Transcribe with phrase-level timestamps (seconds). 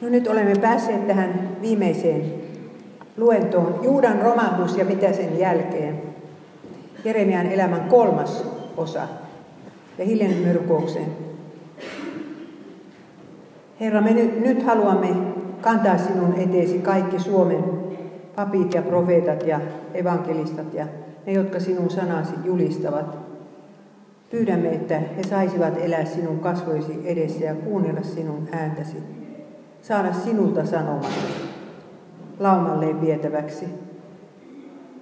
[0.00, 2.32] No nyt olemme päässeet tähän viimeiseen
[3.16, 3.80] luentoon.
[3.82, 6.02] Juudan romahdus ja mitä sen jälkeen.
[7.04, 8.44] Jeremian elämän kolmas
[8.76, 9.08] osa.
[9.98, 11.06] Ja hiljainen rukoukseen.
[13.80, 15.08] Herra, me nyt, nyt haluamme
[15.60, 17.64] kantaa sinun eteesi kaikki Suomen
[18.36, 19.60] papit ja profeetat ja
[19.94, 20.86] evankelistat ja
[21.26, 23.18] ne, jotka sinun sanasi julistavat.
[24.30, 29.19] Pyydämme, että he saisivat elää sinun kasvoisi edessä ja kuunnella sinun ääntäsi
[29.82, 31.12] saada sinulta sanoman
[32.38, 33.66] laumalleen vietäväksi.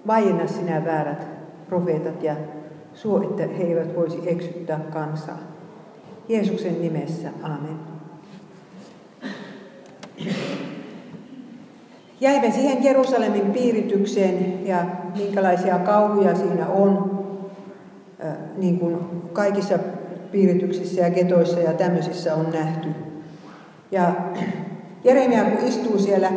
[0.06, 1.26] Vaienna sinä väärät
[1.68, 2.34] profeetat ja
[2.94, 5.38] suo, että he eivät voisi eksyttää kansaa.
[6.28, 7.78] Jeesuksen nimessä, amen.
[12.20, 14.86] Jäimme siihen Jerusalemin piiritykseen ja
[15.16, 17.18] minkälaisia kauhuja siinä on,
[18.56, 18.98] niin kuin
[19.32, 19.78] kaikissa
[20.32, 22.88] piirityksissä ja ketoissa ja tämmöisissä on nähty.
[23.90, 24.12] Ja
[25.08, 26.28] Jeremia kun istuu siellä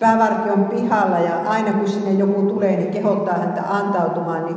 [0.00, 4.56] päävartion pihalla ja aina kun sinne joku tulee, niin kehottaa häntä antautumaan, niin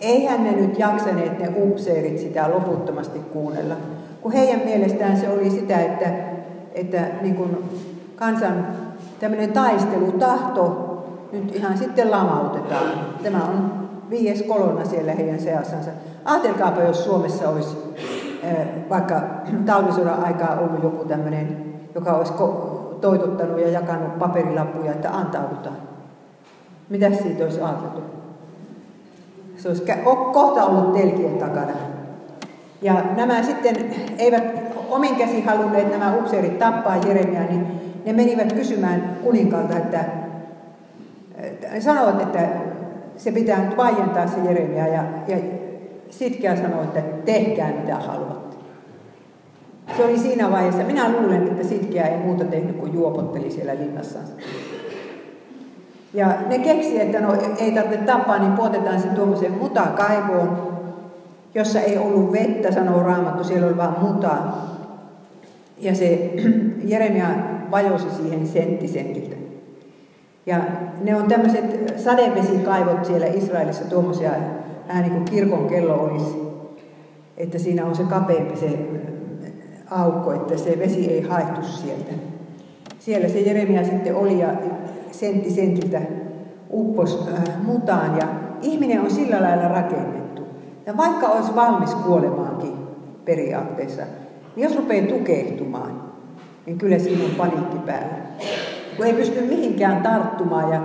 [0.00, 3.74] eihän ne nyt jaksaneet ne upseerit sitä loputtomasti kuunnella.
[4.20, 6.06] Kun heidän mielestään se oli sitä, että,
[6.74, 7.58] että niin kuin
[8.16, 8.66] kansan
[9.20, 10.82] tämmöinen taistelutahto
[11.32, 12.90] nyt ihan sitten lamautetaan.
[13.22, 13.72] Tämä on
[14.10, 15.90] viides kolonna siellä heidän seassansa.
[16.24, 17.76] Ajatelkaapa, jos Suomessa olisi
[18.90, 19.22] vaikka
[19.66, 21.65] talvisodan aikaa ollut joku tämmöinen,
[21.96, 22.32] joka olisi
[23.00, 25.76] toitottanut ja jakanut paperilappuja, että antaudutaan.
[26.88, 28.00] Mitä siitä olisi ajateltu?
[29.56, 29.84] Se olisi
[30.32, 31.72] kohta ollut telkien takana.
[32.82, 33.76] Ja nämä sitten
[34.18, 34.44] eivät
[34.90, 37.66] omin käsi halunneet nämä upseerit tappaa Jeremia, niin
[38.04, 40.04] ne menivät kysymään kuninkaalta, että
[41.72, 42.48] ne sanoivat, että
[43.16, 44.86] se pitää nyt vaientaa se Jeremia.
[44.86, 45.36] Ja, ja
[46.10, 48.45] Sitkeä sanoi, että tehkää mitä haluatte.
[49.96, 50.82] Se oli siinä vaiheessa.
[50.82, 54.32] Minä luulen, että Sitkeä ei muuta tehnyt kuin juopotteli siellä linnassansa.
[56.14, 60.76] Ja ne keksi, että no ei tarvitse tappaa, niin puotetaan se tuommoiseen mutakaivoon,
[61.54, 64.66] jossa ei ollut vettä, sanoo Raamattu, siellä oli vain mutaa.
[65.78, 66.34] Ja se
[66.84, 67.28] Jeremia
[67.70, 69.36] vajosi siihen senttisentiltä.
[70.46, 70.60] Ja
[71.00, 74.30] ne on tämmöiset sadevesikaivot siellä Israelissa, tuommoisia
[74.88, 76.38] vähän niin kuin kirkon kello olisi,
[77.36, 78.78] että siinä on se kapeampi se
[79.90, 82.12] aukko, että se vesi ei haettu sieltä.
[82.98, 84.48] Siellä se Jeremia sitten oli ja
[85.10, 86.00] sentti sentiltä
[86.72, 88.28] uppos äh, mutaan ja
[88.62, 90.42] ihminen on sillä lailla rakennettu.
[90.86, 92.72] Ja vaikka olisi valmis kuolemaankin
[93.24, 94.02] periaatteessa,
[94.56, 96.02] niin jos rupeaa tukehtumaan,
[96.66, 98.16] niin kyllä siinä on paniikki päällä.
[98.96, 100.80] Kun ei pysty mihinkään tarttumaan ja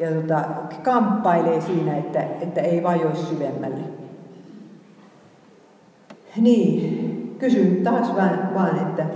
[0.00, 0.44] ja tota,
[0.82, 3.80] kamppailee siinä, että, että ei vajoisi syvemmälle.
[6.36, 9.06] Niin, kysyn taas vaan, vaan, että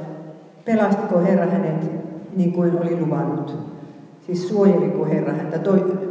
[0.65, 1.91] pelastiko Herra hänet
[2.37, 3.57] niin kuin oli luvannut.
[4.27, 5.59] Siis suojeliko Herra häntä.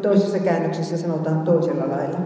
[0.02, 2.20] toisessa käännöksessä sanotaan toisella lailla.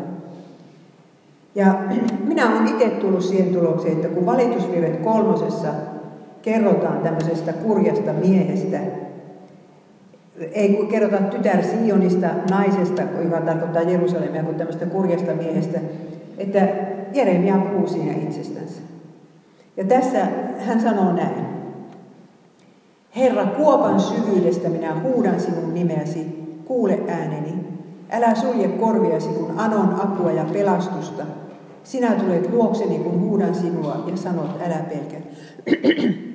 [1.55, 1.75] Ja
[2.27, 5.67] minä olen itse tullut siihen tulokseen, että kun valitusvirret kolmosessa
[6.41, 8.77] kerrotaan tämmöisestä kurjasta miehestä,
[10.51, 15.79] ei kerrota tytär Sionista, naisesta, joka tarkoittaa Jerusalemia, kuin tämmöistä kurjasta miehestä,
[16.37, 16.67] että
[17.13, 18.86] Jeremia puhuu siinä itsestänsä.
[19.77, 20.27] Ja tässä
[20.59, 21.45] hän sanoo näin.
[23.15, 27.53] Herra, kuopan syvyydestä minä huudan sinun nimeäsi, kuule ääneni.
[28.11, 31.23] Älä sulje korviasi, kun anon apua ja pelastusta.
[31.83, 35.17] Sinä tulet luokseni, kun huudan sinua ja sanot, älä pelkä.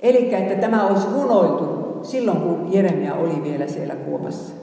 [0.00, 4.54] Eli että tämä olisi runoiltu silloin, kun Jeremia oli vielä siellä kuopassa.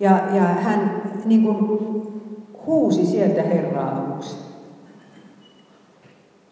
[0.00, 1.56] Ja, ja hän niin kuin,
[2.66, 4.41] huusi sieltä Herraa avuksi.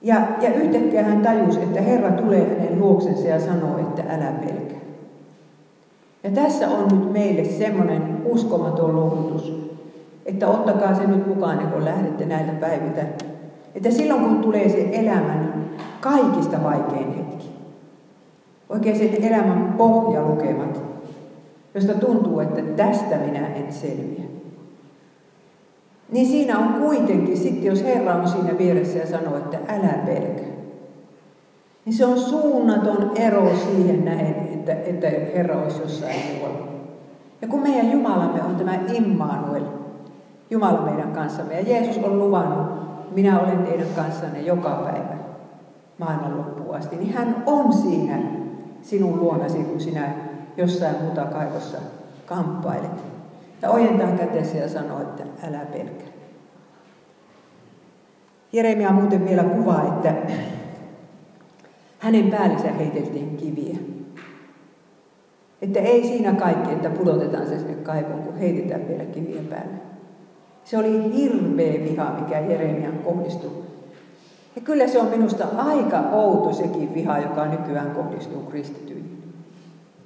[0.03, 4.81] Ja, ja yhtäkkiä hän tajusi, että Herra tulee hänen luoksensa ja sanoo, että älä pelkää.
[6.25, 9.71] Ja tässä on nyt meille semmoinen uskomaton lohdutus,
[10.27, 13.03] että ottakaa se nyt mukaan, kun lähdette näiltä päiviltä.
[13.75, 15.65] Että silloin kun tulee se elämän
[16.00, 17.50] kaikista vaikein hetki,
[18.69, 20.83] oikein sen elämän pohjalukemat,
[21.75, 24.40] josta tuntuu, että tästä minä en selviä.
[26.12, 30.42] Niin siinä on kuitenkin, sitten jos Herra on siinä vieressä ja sanoo, että älä pelkä,
[31.84, 36.68] niin se on suunnaton ero siihen nähen, että, että Herra olisi jossain muualla.
[37.42, 39.65] Ja kun meidän Jumalamme on tämä Immanuel,
[40.51, 42.66] Jumala meidän kanssamme, ja Jeesus on luvannut,
[43.15, 45.16] minä olen teidän kanssanne joka päivä
[45.98, 48.18] maailman loppuun asti, niin hän on siinä
[48.83, 50.13] sinun luonasi, kun sinä
[50.56, 51.78] jossain muuta kaivossa
[52.27, 53.20] kamppailet.
[53.62, 56.09] Ja ojentaa kätesi ja sanoo, että älä pelkää.
[58.53, 60.15] Jeremia muuten vielä kuvaa, että
[61.98, 63.77] hänen päällinsä heiteltiin kiviä.
[65.62, 69.80] Että ei siinä kaikki, että pudotetaan se sinne kaivoon, kun heitetään vielä kivien päälle.
[70.65, 73.51] Se oli hirveä viha, mikä Jeremian kohdistui.
[74.56, 79.09] Ja kyllä se on minusta aika outo sekin viha, joka nykyään kohdistuu kristityihin.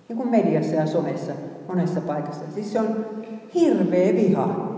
[0.08, 1.32] Niin kuin mediassa ja somessa
[1.68, 2.44] monessa paikassa.
[2.54, 3.06] Siis se on
[3.54, 4.70] hirveä viha.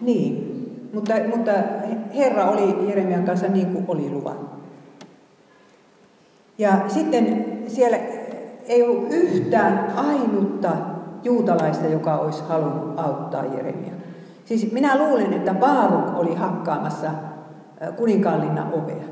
[0.00, 0.48] Niin,
[0.94, 1.52] mutta, mutta
[2.14, 4.50] Herra oli Jeremian kanssa niin kuin oli luvannut.
[6.58, 7.96] Ja sitten siellä
[8.66, 10.70] ei ollut yhtään ainutta
[11.22, 13.92] juutalaista, joka olisi halunnut auttaa Jeremia.
[14.44, 17.10] Siis minä luulen, että Baaruk oli hakkaamassa
[17.96, 19.04] kuninkaallinna ovea.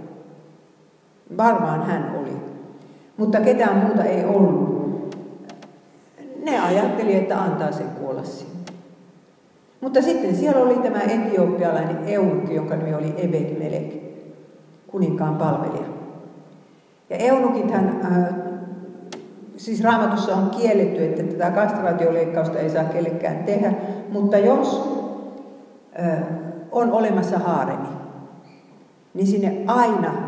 [1.37, 2.56] Varmaan hän oli.
[3.17, 4.77] Mutta ketään muuta ei ollut.
[6.45, 8.57] Ne ajatteli, että antaa sen kuolla sinne.
[9.81, 14.03] Mutta sitten siellä oli tämä etiopialainen eunukki, jonka nimi oli Ebed Melek,
[14.87, 15.87] kuninkaan palvelija.
[17.11, 18.35] Ja eunukithan, äh,
[19.57, 23.73] siis raamatussa on kielletty, että tätä kastraatioleikkausta ei saa kellekään tehdä,
[24.13, 24.89] mutta jos
[26.01, 26.19] äh,
[26.73, 27.89] on olemassa haaremi,
[29.15, 30.26] niin sinne aina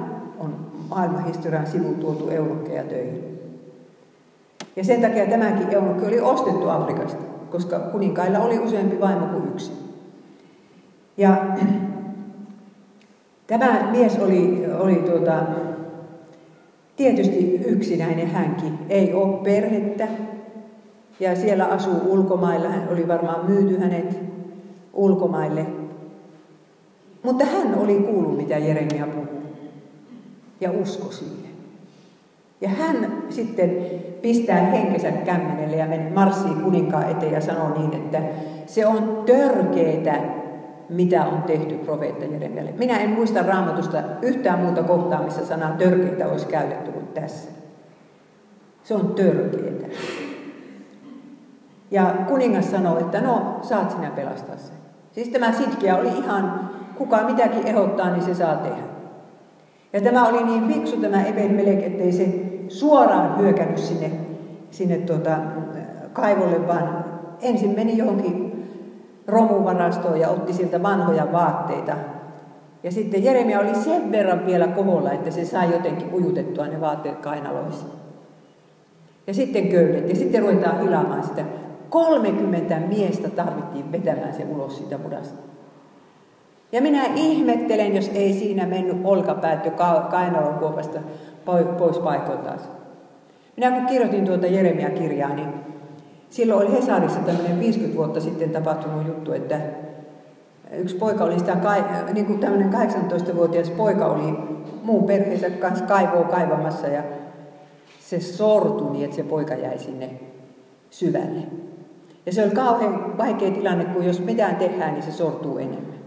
[0.88, 3.40] maailmanhistorian sivun tuotu eunukkeja töihin.
[4.76, 9.72] Ja sen takia tämäkin eunukki oli ostettu Afrikasta, koska kuninkailla oli useampi vaimo kuin yksi.
[11.16, 11.46] Ja
[13.46, 15.42] tämä mies oli, oli tuota,
[16.98, 20.08] Tietysti yksinäinen hänkin, ei ole perhettä.
[21.20, 24.18] Ja siellä asuu ulkomailla, hän oli varmaan myyty hänet
[24.92, 25.66] ulkomaille.
[27.22, 29.06] Mutta hän oli kuullut, mitä Jeremia.
[30.60, 31.50] Ja usko siihen.
[32.60, 33.76] Ja hän sitten
[34.22, 38.22] pistää henkensä kämmenelle ja menee marssii kuninkaan eteen ja sanoo niin, että
[38.66, 40.20] se on törkeetä
[40.88, 42.72] mitä on tehty profeetta Jeremialle.
[42.78, 47.50] Minä en muista raamatusta yhtään muuta kohtaa, missä sanaa törkeitä olisi käytetty kuin tässä.
[48.84, 49.86] Se on törkeitä.
[51.90, 54.76] Ja kuningas sanoi, että no, saat sinä pelastaa sen.
[55.12, 58.97] Siis tämä sitkiä oli ihan, kuka mitäkin ehdottaa, niin se saa tehdä.
[59.92, 62.28] Ja tämä oli niin fiksu tämä Eben Melek, ettei se
[62.68, 64.10] suoraan hyökännyt sinne,
[64.70, 65.38] sinne tuota,
[66.12, 67.04] kaivolle, vaan
[67.42, 68.48] ensin meni johonkin
[69.26, 71.92] romuvarastoon ja otti siltä vanhoja vaatteita.
[72.82, 77.16] Ja sitten Jeremia oli sen verran vielä koholla, että se sai jotenkin ujutettua ne vaatteet
[77.16, 77.86] kainaloissa.
[79.26, 80.08] Ja sitten köydet.
[80.08, 81.44] Ja sitten ruvetaan hilaamaan sitä.
[81.90, 85.38] 30 miestä tarvittiin vetämään se ulos siitä mudasta.
[86.72, 89.70] Ja minä ihmettelen, jos ei siinä mennyt olkapäät jo
[90.10, 90.98] kainalon kuopasta
[91.78, 92.58] pois paikoiltaan.
[93.56, 95.48] Minä kun kirjoitin tuota Jeremia-kirjaa, niin
[96.30, 99.60] Silloin oli Hesarissa tämmöinen 50 vuotta sitten tapahtunut juttu, että
[100.72, 101.56] yksi poika oli sitä,
[102.12, 104.38] niin kuin tämmöinen 18-vuotias poika oli
[104.82, 107.02] muun perheensä kanssa kaivoa kaivamassa ja
[108.00, 110.10] se sortui niin, että se poika jäi sinne
[110.90, 111.42] syvälle.
[112.26, 115.97] Ja se oli kauhean vaikea tilanne, kun jos mitään tehdään, niin se sortuu enemmän.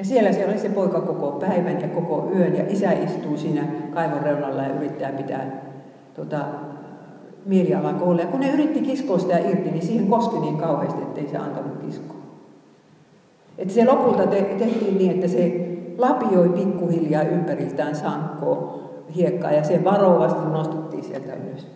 [0.00, 3.64] Ja siellä se oli se poika koko päivän ja koko yön ja isä istuu siinä
[3.94, 5.62] kaivon reunalla ja yrittää pitää
[6.14, 6.38] tota,
[7.46, 8.22] mielialan koolle.
[8.22, 11.78] Ja kun ne yritti kiskoa sitä irti, niin siihen koski niin kauheasti, ettei se antanut
[11.86, 12.16] kiskoa.
[13.58, 15.68] Että se lopulta te- tehtiin niin, että se
[15.98, 18.78] lapioi pikkuhiljaa ympäriltään sankkoa
[19.16, 21.66] hiekkaa ja se varovasti nostettiin sieltä ylös.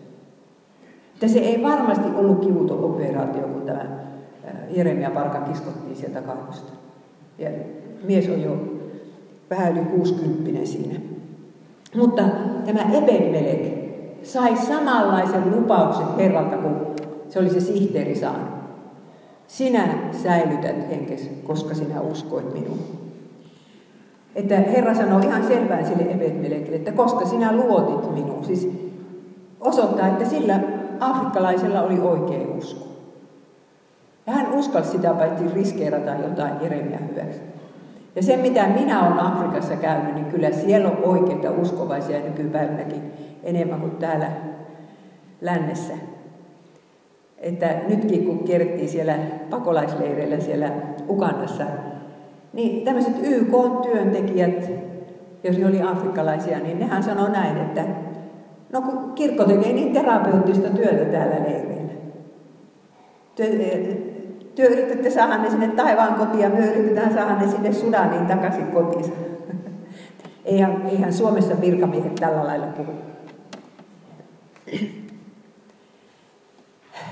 [1.15, 3.85] Että se ei varmasti ollut kivuto-operaatio, kun tämä
[4.71, 6.73] Jeremia Parka kiskottiin sieltä kaivosta.
[7.39, 7.51] Ja
[8.03, 8.57] mies on jo
[9.51, 11.01] vähän yli 60 siinä.
[11.97, 12.23] Mutta
[12.67, 13.75] tämä Ebed-Melek,
[14.23, 16.75] sai samanlaisen lupauksen Herralta kuin
[17.29, 18.55] se oli se sihteeri saanut.
[19.47, 19.89] Sinä
[20.23, 22.79] säilytät henkesi, koska sinä uskoit minuun.
[24.35, 28.45] Että Herra sanoi ihan selvään sille Ebed-Melekille, että koska sinä luotit minuun.
[28.45, 28.69] Siis
[29.61, 30.61] osoittaa, että sillä
[31.01, 32.87] afrikkalaisella oli oikea usko.
[34.27, 37.41] Ja hän uskalsi sitä paitsi riskeerata jotain Jeremia hyväksi.
[38.17, 43.03] Ja se, mitä minä olen Afrikassa käynyt, niin kyllä siellä on oikeita uskovaisia nykypäivänäkin
[43.43, 44.27] enemmän kuin täällä
[45.41, 45.95] lännessä.
[47.39, 49.15] Että nytkin kun kierrettiin siellä
[49.51, 50.71] pakolaisleireillä siellä
[51.09, 51.65] Ugandassa,
[52.53, 54.71] niin tämmöiset YK-työntekijät,
[55.45, 57.85] jos oli afrikkalaisia, niin nehän sanoo näin, että
[58.73, 61.93] no kun kirkko tekee niin terapeuttista työtä täällä leireillä.
[64.55, 68.67] Työ, yritätte saada ne sinne taivaan kotiin ja me yritetään saada ne sinne Sudaniin takaisin
[68.67, 69.13] kotiin.
[70.45, 72.93] eihän, eihän Suomessa virkamiehet tällä lailla puhu.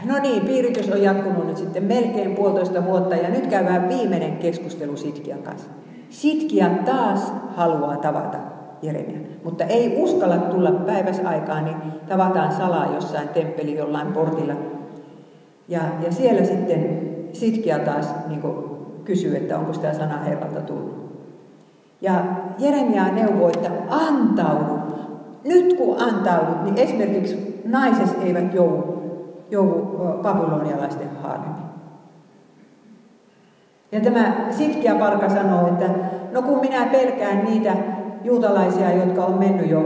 [0.04, 4.96] No niin, piiritys on jatkunut nyt sitten melkein puolitoista vuotta ja nyt käydään viimeinen keskustelu
[4.96, 5.70] Sitkian kanssa.
[6.10, 8.38] Sitkiä taas haluaa tavata
[8.82, 11.76] Jeremia, mutta ei uskalla tulla päiväsaikaan, niin
[12.08, 14.54] tavataan salaa jossain temppeli jollain portilla.
[15.68, 18.42] Ja, ja siellä sitten Sitkiä taas niin
[19.04, 21.02] kysyy, että onko sitä sana Herralta tullut.
[22.00, 22.24] Ja
[22.58, 24.82] Jeremia neuvoo, että antaudu.
[25.44, 29.02] Nyt kun antaudut, niin esimerkiksi naiset eivät joudu,
[29.50, 29.72] joudu
[30.22, 31.72] babylonialaisten haaremiin.
[33.92, 35.88] Ja tämä sitkiä parka sanoo, että
[36.32, 37.76] no kun minä pelkään niitä
[38.24, 39.82] juutalaisia, jotka on mennyt jo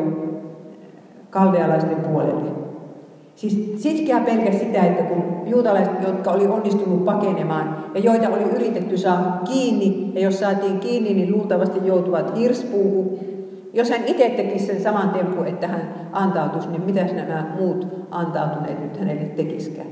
[1.31, 2.66] kaldealaisten puolelle.
[3.37, 8.99] Siis sitkiä pelkäsi sitä, että kun juutalaiset, jotka oli onnistunut pakenemaan ja joita oli yritetty
[8.99, 13.19] saada kiinni, ja jos saatiin kiinni, niin luultavasti joutuvat hirspuuhun.
[13.73, 18.83] Jos hän itse tekisi sen saman tempun, että hän antautuisi, niin mitäs nämä muut antautuneet
[18.83, 19.89] nyt hänelle tekiskään?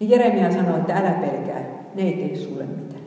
[0.00, 3.02] Niin Jeremia sanoi, että älä pelkää, ne ei tee sulle mitään.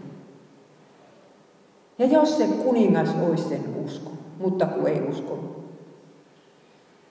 [1.99, 5.62] Ja jos se kuningas olisi sen usko, mutta kun ei usko.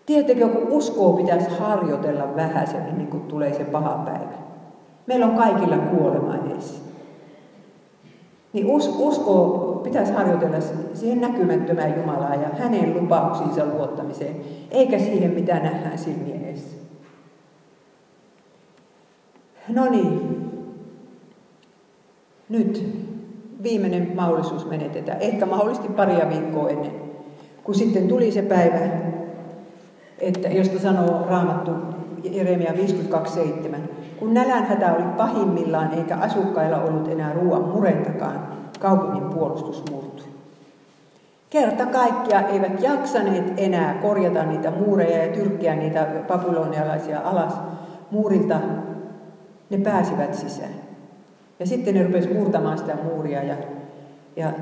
[0.07, 4.33] Tiedättekö, kun uskoa pitäisi harjoitella vähän sen, ennen kuin tulee se paha päivä.
[5.07, 6.83] Meillä on kaikilla kuolema edessä.
[8.53, 10.57] Niin us, usko pitäisi harjoitella
[10.95, 14.37] siihen näkymättömään Jumalaan ja hänen lupauksiinsa luottamiseen,
[14.71, 16.77] eikä siihen, mitä nähdään silmien edessä.
[19.69, 20.51] No niin,
[22.49, 23.03] nyt
[23.63, 26.93] viimeinen mahdollisuus menetetään, ehkä mahdollisesti paria viikkoa ennen,
[27.65, 28.79] kun sitten tuli se päivä,
[30.23, 31.71] että josta sanoo Raamattu
[32.25, 33.77] Jeremia 52.7.
[34.19, 38.49] Kun nälänhätä oli pahimmillaan eikä asukkailla ollut enää ruoan murentakaan,
[38.81, 40.27] kaupungin puolustus murtui.
[41.51, 47.55] Kerta kaikkia eivät jaksaneet enää korjata niitä muureja ja tyrkkiä niitä babylonialaisia alas
[48.11, 48.61] muurilta.
[49.71, 50.75] Ne pääsivät sisään.
[51.61, 53.55] Ja sitten ne rupesivat murtamaan sitä muuria ja,
[54.37, 54.53] ja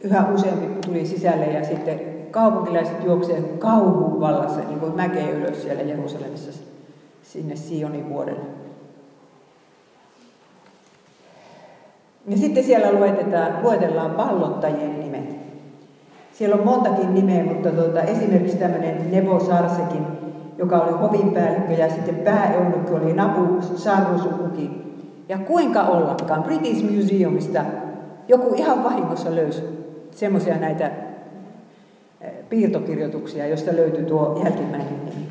[0.00, 5.82] yhä useampi tuli sisälle ja sitten kaupunkilaiset juoksee kauhun vallassa niin kuin mäkeä ylös siellä
[5.82, 6.52] Jerusalemissa
[7.22, 8.40] sinne Sionin vuodelle.
[12.26, 15.36] Ja sitten siellä luetetaan, luetellaan pallottajien nimet.
[16.32, 20.06] Siellä on montakin nimeä, mutta tuota, esimerkiksi tämmöinen Nebo Sarsekin,
[20.58, 24.70] joka oli hovinpäällikkö ja sitten pääeunukki oli Nabu Sarusukuki.
[25.28, 27.64] Ja kuinka ollakaan, British Museumista
[28.28, 29.62] joku ihan vahingossa löysi
[30.10, 30.90] semmoisia näitä
[32.50, 35.28] piirtokirjoituksia, joista löytyi tuo jälkimmäinen nimi.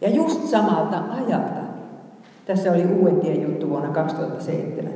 [0.00, 1.60] Ja just samalta ajalta.
[2.46, 4.92] Tässä oli Uuden juttu vuonna 2007.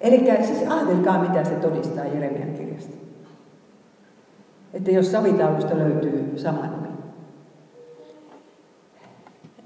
[0.00, 2.96] Eli siis ajatelkaa, mitä se todistaa Jeremian kirjasta.
[4.74, 6.94] Että jos savitaulusta löytyy sama nimi.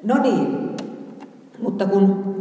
[0.03, 0.77] No niin,
[1.63, 2.35] mutta kun,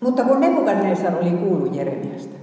[0.00, 2.38] mutta kun Nebukadnessar oli kuullut Jeremiasta,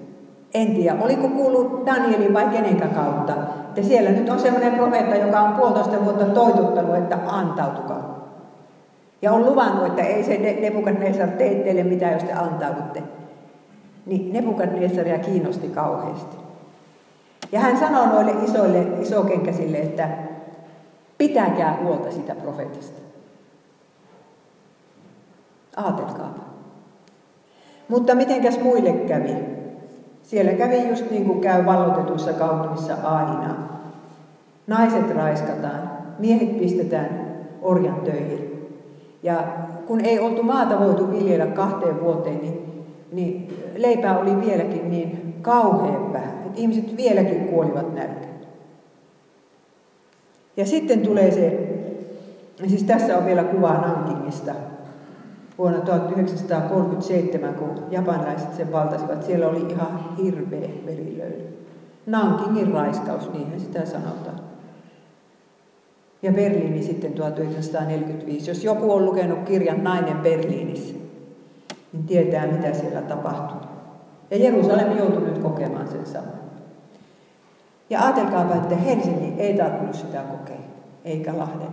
[0.53, 3.33] en tiedä, oliko kuullut Danielin vai kenenkään kautta,
[3.67, 8.21] että siellä nyt on semmoinen profeetta, joka on puolitoista vuotta toituttanut, että antautukaa.
[9.21, 13.03] Ja on luvannut, että ei se Nebukadnessar tee teille mitään, jos te antaudutte.
[14.05, 16.37] Niin Nebukadnessaria kiinnosti kauheasti.
[17.51, 20.09] Ja hän sanoi noille isoille, isokenkäsille, että
[21.17, 23.01] pitäkää huolta sitä profetista.
[25.77, 26.41] Aatelkaapa.
[27.87, 29.50] Mutta mitenkäs muille kävi?
[30.31, 33.55] Siellä kävi just niin kuin käy vallotetuissa kaupungissa aina.
[34.67, 38.69] Naiset raiskataan, miehet pistetään orjan töihin.
[39.23, 39.43] Ja
[39.87, 46.13] kun ei oltu maata voitu viljellä kahteen vuoteen, niin, niin leipää oli vieläkin niin kauhean
[46.13, 48.39] vähän, että ihmiset vieläkin kuolivat nälkään.
[50.57, 51.69] Ja sitten tulee se,
[52.67, 54.51] siis tässä on vielä kuva Nankingista
[55.61, 59.23] vuonna 1937, kun japanilaiset sen valtasivat.
[59.23, 61.67] Siellä oli ihan hirveä verilöyly.
[62.05, 64.39] Nankingin raiskaus, niinhän sitä sanotaan
[66.21, 68.51] ja Berliini sitten 1945.
[68.51, 70.95] Jos joku on lukenut kirjan Nainen Berliinissä,
[71.93, 73.69] niin tietää mitä siellä tapahtui.
[74.31, 76.41] Ja Jerusalem joutui nyt kokemaan sen saman.
[77.89, 80.61] Ja ajatelkaapa, että Helsinki ei tarvinnut sitä kokea,
[81.05, 81.67] eikä Lahden.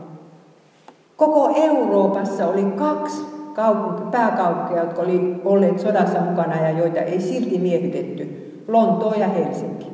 [1.17, 7.59] Koko Euroopassa oli kaksi kaupunki, pääkaupunkia, jotka oli olleet sodassa mukana ja joita ei silti
[7.59, 8.49] miehitetty.
[8.69, 9.87] Lontoo ja Helsinki.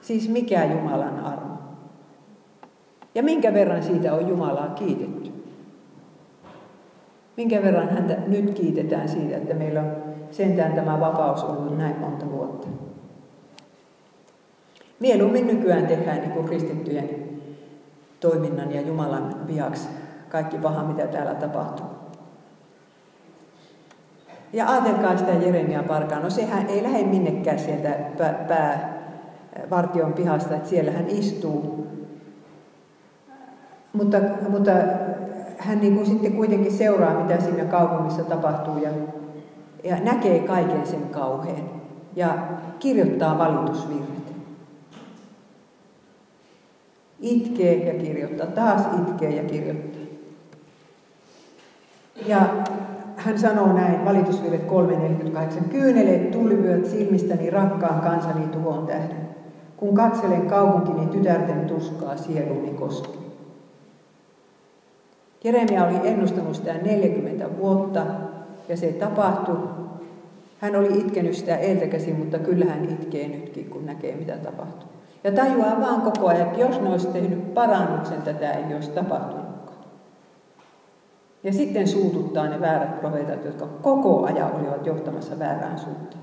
[0.00, 1.54] Siis mikä Jumalan armo.
[3.14, 5.30] Ja minkä verran siitä on Jumalaa kiitetty?
[7.36, 9.92] Minkä verran häntä nyt kiitetään siitä, että meillä on
[10.30, 12.68] sentään tämä vapaus ollut näin monta vuotta?
[15.00, 17.10] Mieluummin nykyään tehdään niin kuin kristittyjen
[18.20, 19.88] toiminnan ja Jumalan viaksi
[20.32, 21.86] kaikki paha, mitä täällä tapahtuu.
[24.52, 27.96] Ja ajatelkaa sitä Jeremia Parkaa, no sehän ei lähde minnekään sieltä
[28.48, 31.86] päävartion pihasta, että siellä hän istuu.
[33.92, 34.70] Mutta, mutta
[35.58, 38.90] hän niin kuin sitten kuitenkin seuraa, mitä siinä kaupungissa tapahtuu ja,
[39.84, 41.70] ja näkee kaiken sen kauheen
[42.16, 42.38] ja
[42.78, 44.32] kirjoittaa valitusvirret.
[47.20, 50.01] Itkee ja kirjoittaa, taas itkee ja kirjoittaa.
[52.26, 52.40] Ja
[53.16, 59.28] hän sanoo näin, valitusvirret 3.48, kyyneleet tulivyöt silmistäni rakkaan kansani tuhon tähden,
[59.76, 63.22] kun katselen kaupunkini tytärten tuskaa sieluni koskee.
[65.44, 68.06] Jeremia oli ennustanut sitä 40 vuotta
[68.68, 69.56] ja se tapahtui.
[70.60, 74.88] Hän oli itkenyt sitä eiltäkäsin, mutta kyllä hän itkee nytkin, kun näkee mitä tapahtuu.
[75.24, 79.41] Ja tajuaa vaan koko ajan, että jos ne olisi tehnyt parannuksen, tätä ei olisi tapahtunutkaan.
[81.44, 86.22] Ja sitten suututtaa ne väärät profeetat, jotka koko ajan olivat johtamassa väärään suuntaan.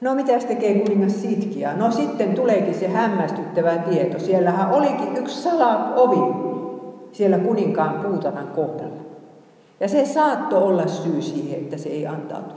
[0.00, 1.74] No mitä tekee kuningas Sitkia?
[1.74, 4.18] No sitten tuleekin se hämmästyttävä tieto.
[4.18, 6.46] Siellähän olikin yksi salaovi
[7.12, 9.02] siellä kuninkaan puutanan kohdalla.
[9.80, 12.54] Ja se saattoi olla syy siihen, että se ei antautu.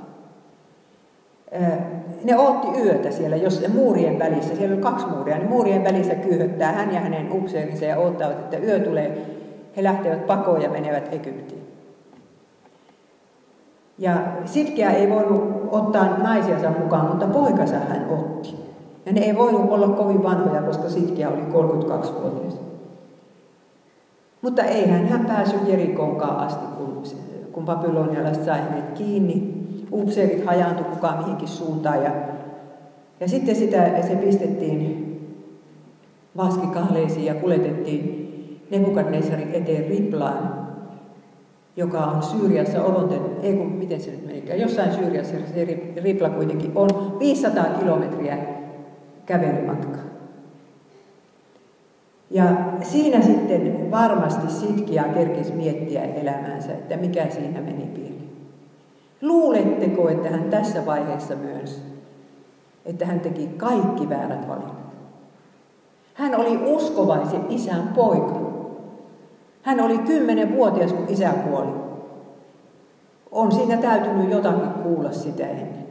[2.23, 6.71] Ne ootti yötä siellä, jos muurien välissä, siellä oli kaksi muuria, niin muurien välissä kyyhöttää
[6.71, 9.25] hän ja hänen upseerinsa ja odottavat, että yö tulee.
[9.77, 11.63] He lähtevät pakoon ja menevät Egyptiin.
[13.97, 14.13] Ja
[14.45, 18.55] Sitkeä ei voinut ottaa naisiansa mukaan, mutta poikansa hän otti.
[19.05, 22.59] Ja ne ei voinut olla kovin vanhoja, koska Sitkeä oli 32-vuotias.
[24.41, 27.03] Mutta ei hän, hän päässyt Jerikoonkaan asti, kun,
[27.51, 29.58] kun babylonialaiset sai hänet kiinni.
[29.91, 32.03] Upseerit hajaantui kukaan mihinkin suuntaan.
[32.03, 32.11] Ja,
[33.19, 35.05] ja sitten sitä, se pistettiin
[36.37, 38.19] vaskikahleisiin ja kuljetettiin
[38.71, 40.59] Nebukadnesarin eteen Riplaan
[41.79, 45.65] joka on Syyriassa odonten, ei kun miten se nyt menikään, jossain Syyriassa se
[46.03, 48.37] Ripla kuitenkin on 500 kilometriä
[49.25, 50.01] kävelymatkaa.
[52.31, 52.43] Ja
[52.81, 58.28] siinä sitten varmasti Sitkia kerkisi miettiä elämäänsä, että mikä siinä meni pieleen.
[59.21, 61.81] Luuletteko, että hän tässä vaiheessa myös,
[62.85, 64.79] että hän teki kaikki väärät valinnat?
[66.13, 68.39] Hän oli uskovaisen isän poika.
[69.61, 71.71] Hän oli kymmenen vuotias, kun isä kuoli.
[73.31, 75.87] On siinä täytynyt jotakin kuulla sitä ennen.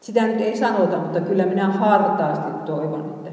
[0.00, 3.30] Sitä nyt ei sanota, mutta kyllä minä hartaasti toivon, että,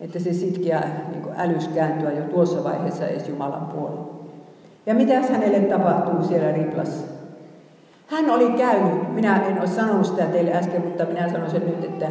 [0.00, 4.17] että se sitkiä niin älys kääntyä jo tuossa vaiheessa edes Jumalan puolella.
[4.88, 7.06] Ja mitä hänelle tapahtuu siellä Riplassa?
[8.06, 11.84] Hän oli käynyt, minä en ole sanonut sitä teille äsken, mutta minä sanon sen nyt,
[11.84, 12.06] että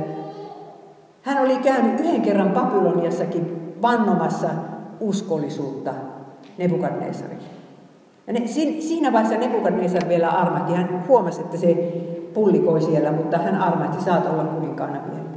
[1.22, 4.50] hän oli käynyt yhden kerran Babyloniassakin vannomassa
[5.00, 5.94] uskollisuutta
[6.58, 7.44] Nebukadnesarille.
[8.28, 8.48] Ja ne,
[8.80, 10.74] siinä vaiheessa Nebukadnesar vielä armahti.
[10.74, 11.74] Hän huomasi, että se
[12.34, 15.30] pullikoi siellä, mutta hän armahti, saat olla kuninkaana vielä.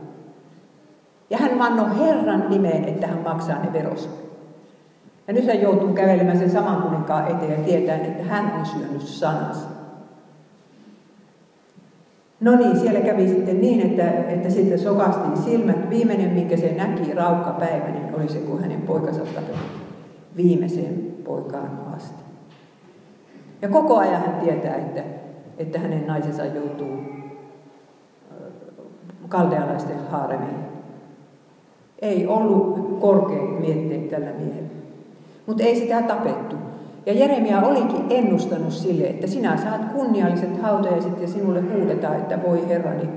[1.31, 4.30] Ja hän vannoi Herran nimeen, että hän maksaa ne veros.
[5.31, 9.03] Ja nyt hän joutuu kävelemään sen saman kuninkaan eteen ja tietää, että hän on syönyt
[9.03, 9.66] sanansa.
[12.40, 15.90] No niin, siellä kävi sitten niin, että, että sitten sokastiin silmät.
[15.90, 19.81] Viimeinen, minkä se näki raukka päivä, niin oli se, kun hänen poikansa tapetti
[20.37, 22.23] viimeiseen poikaan asti.
[23.62, 25.03] Ja koko ajan hän tietää, että,
[25.59, 26.99] että hänen naisensa joutuu
[29.29, 30.64] kaldealaisten haaremiin.
[31.99, 34.81] Ei ollut korkeat mietteet tällä miehellä.
[35.50, 36.56] Mutta ei sitä tapettu.
[37.06, 42.68] Ja Jeremia olikin ennustanut sille, että sinä saat kunnialliset hautajaiset ja sinulle huudetaan, että voi
[42.68, 43.08] herrani,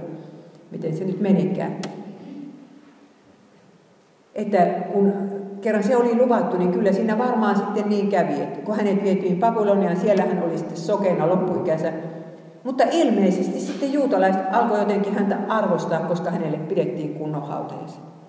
[0.72, 1.76] miten se nyt menikään.
[4.36, 5.14] Että kun
[5.62, 9.40] kerran se oli luvattu, niin kyllä siinä varmaan sitten niin kävi, että kun hänet vietiin
[9.40, 11.94] Babyloniaan, siellä hän oli sitten sokeena loppuikänsä.
[12.64, 18.23] Mutta ilmeisesti sitten juutalaiset alkoi jotenkin häntä arvostaa, koska hänelle pidettiin kunnon hautajaiset.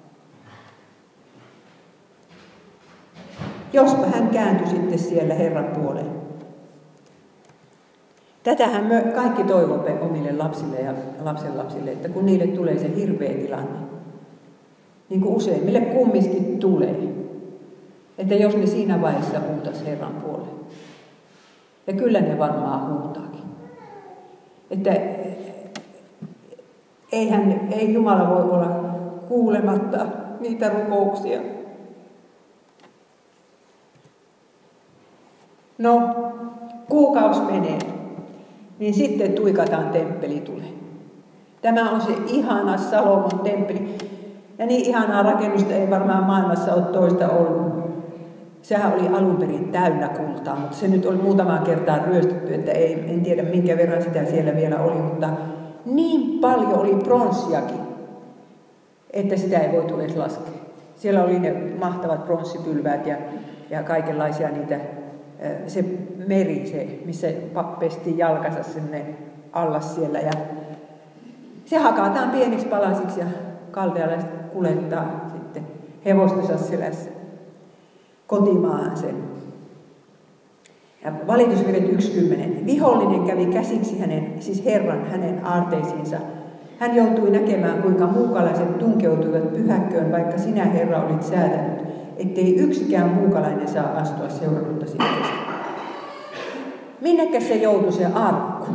[3.75, 6.25] Jospa hän kääntyi sitten siellä Herran puoleen.
[8.43, 13.79] Tätähän me kaikki toivomme omille lapsille ja lapsenlapsille, että kun niille tulee se hirveä tilanne,
[15.09, 16.97] niin kuin useimmille kumminkin tulee,
[18.19, 20.55] että jos ne siinä vaiheessa huutas Herran puoleen.
[21.87, 23.45] Ja kyllä ne varmaan huutaakin.
[24.71, 24.91] Että
[27.13, 28.69] eihän, ei Jumala voi olla
[29.29, 30.07] kuulematta
[30.41, 31.41] niitä rukouksia,
[35.79, 36.15] No,
[36.89, 37.79] kuukaus menee,
[38.79, 40.69] niin sitten tuikataan temppeli tulee.
[41.63, 43.97] Tämä on se ihana Salomon temppeli.
[44.59, 47.75] Ja niin ihanaa rakennusta ei varmaan maailmassa ole toista ollut.
[48.63, 53.05] sehän oli alun perin täynnä kultaa, mutta se nyt oli muutamaan kertaan ryöstetty, että ei,
[53.09, 55.29] en tiedä minkä verran sitä siellä vielä oli, mutta
[55.87, 57.81] niin paljon oli pronssiakin,
[59.11, 60.55] että sitä ei voitu edes laskea.
[60.97, 63.17] Siellä oli ne mahtavat pronssipylväät ja,
[63.71, 64.81] ja kaikenlaisia niitä,
[65.67, 65.85] se
[66.27, 67.29] meri, se, missä
[67.81, 69.05] pesti jalkansa sinne
[69.53, 70.19] allas siellä.
[70.19, 70.33] Ja
[71.65, 73.27] se hakataan pieniksi palasiksi ja
[73.71, 75.67] kaldealaiset kuljettaa sitten
[76.05, 77.11] hevostensa selässä
[78.27, 79.17] kotimaahan sen.
[81.05, 82.67] Ja valitusvirret 1.10.
[82.67, 86.17] Vihollinen kävi käsiksi hänen, siis Herran, hänen aarteisiinsa.
[86.79, 91.74] Hän joutui näkemään, kuinka muukalaiset tunkeutuivat pyhäkköön, vaikka sinä, Herra, olit säätänyt,
[92.17, 95.05] ettei yksikään muukalainen saa astua seurannutta sinne.
[97.01, 98.73] Minnekä se joutui se arkku?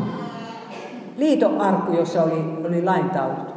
[1.17, 3.53] Liiton arkku, jossa oli, oli laintaulut.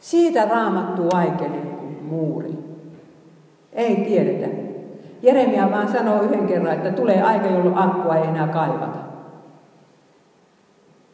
[0.00, 2.58] Siitä raamattu aikeni kuin muuri.
[3.72, 4.46] Ei tiedetä.
[5.22, 8.98] Jeremia vaan sanoo yhden kerran, että tulee aika, jolloin arkkua ei enää kaivata.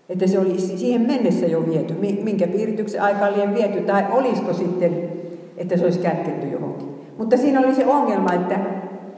[0.08, 5.08] Että se oli siihen mennessä jo viety, minkä piirityksen aika liian viety, tai olisiko sitten,
[5.56, 6.99] että se olisi kätketty johonkin.
[7.18, 8.58] Mutta siinä oli se ongelma, että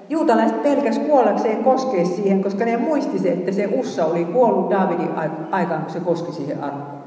[0.09, 5.11] juutalaiset pelkäs kuollakseen koskea siihen, koska ne muisti se, että se Ussa oli kuollut Davidin
[5.51, 7.03] aikaan, kun se koski siihen arkkuun.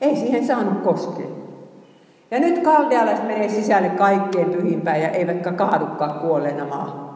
[0.00, 1.26] Ei siihen saanut koskea.
[2.30, 7.10] Ja nyt kaldealaiset menee sisälle kaikkein pyhimpään ja eivätkä kaadukaan kuolleena maahan.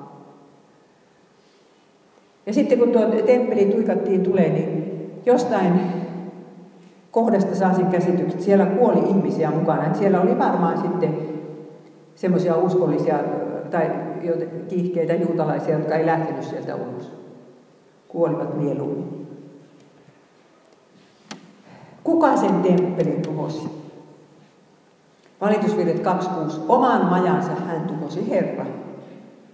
[2.46, 4.84] Ja sitten kun tuo temppeli tuikattiin tulee, niin
[5.26, 5.80] jostain
[7.10, 9.86] kohdasta saa sen käsityksen, että siellä kuoli ihmisiä mukana.
[9.86, 11.16] Että siellä oli varmaan sitten
[12.24, 13.18] semmoisia uskollisia
[13.70, 13.90] tai
[14.68, 17.12] kiihkeitä juutalaisia, jotka ei lähtenyt sieltä ulos.
[18.08, 19.26] Kuolivat mieluummin.
[22.04, 23.68] Kuka sen temppelin tuhosi?
[25.40, 26.02] Valitusvirret 2.6.
[26.68, 28.66] Oman majansa hän tuhosi Herra.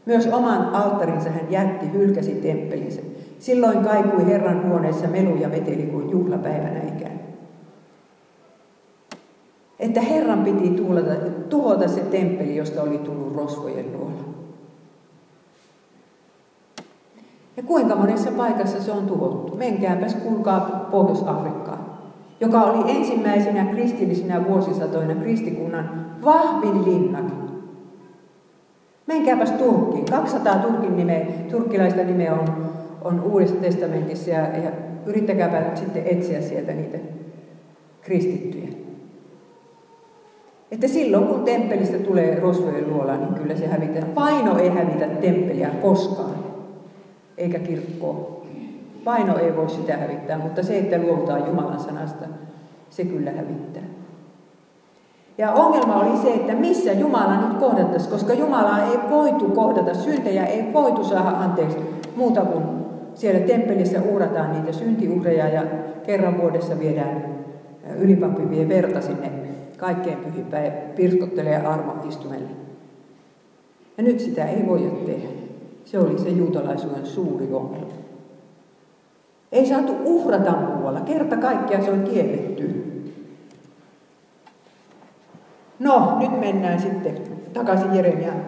[0.07, 3.01] Myös oman alttarinsa hän jätti, hylkäsi temppelinsä.
[3.39, 6.81] Silloin kaikui Herran huoneessa melu ja veteli kuin juhlapäivänä.
[9.81, 11.15] Että Herran piti tuulata,
[11.49, 14.25] tuhota se temppeli, josta oli tullut rosvojen luola.
[17.57, 19.57] Ja kuinka monessa paikassa se on tuhottu?
[19.57, 21.91] Menkääpäs kuulkaa Pohjois-Afrikkaan
[22.41, 27.51] joka oli ensimmäisenä kristillisinä vuosisatoina kristikunnan vahvin linnakin.
[29.07, 30.05] Menkääpäs Turkkiin.
[30.05, 34.71] 200 turkin nimeä, turkkilaista nimeä on, on Uudessa testamentissa ja, ja
[35.07, 36.99] yrittäkääpä nyt sitten etsiä sieltä niitä
[38.01, 38.80] kristittyjä.
[40.71, 44.03] Että silloin kun temppelistä tulee rosvojen luola, niin kyllä se hävitää.
[44.15, 46.35] Paino ei hävitä temppeliä koskaan,
[47.39, 48.41] eikä kirkkoa.
[49.05, 52.25] Paino ei voi sitä hävittää, mutta se, että luovutaan Jumalan sanasta,
[52.91, 53.83] se kyllä hävittää.
[55.39, 60.47] Ja ongelma oli se, että missä Jumala nyt kohdattaisi, koska Jumalaa ei voitu kohdata, syntejä
[60.47, 61.79] ei voitu saada anteeksi
[62.17, 62.65] muuta kuin
[63.15, 65.63] siellä temppelissä uhrataan niitä syntiuhreja ja
[66.07, 67.25] kerran vuodessa viedään
[67.99, 69.40] ylipappi vie verta sinne
[69.81, 72.51] kaikkein pyhimpään ja pirskottelee armoistumelle.
[73.99, 75.29] Ja nyt sitä ei voi tehdä.
[75.85, 77.93] Se oli se juutalaisuuden suuri ongelma.
[79.53, 81.01] Ei saatu uhrata muualla.
[81.01, 82.91] Kerta kaikkiaan se on kielletty.
[85.79, 87.15] No, nyt mennään sitten
[87.53, 88.45] takaisin Jeremiaan.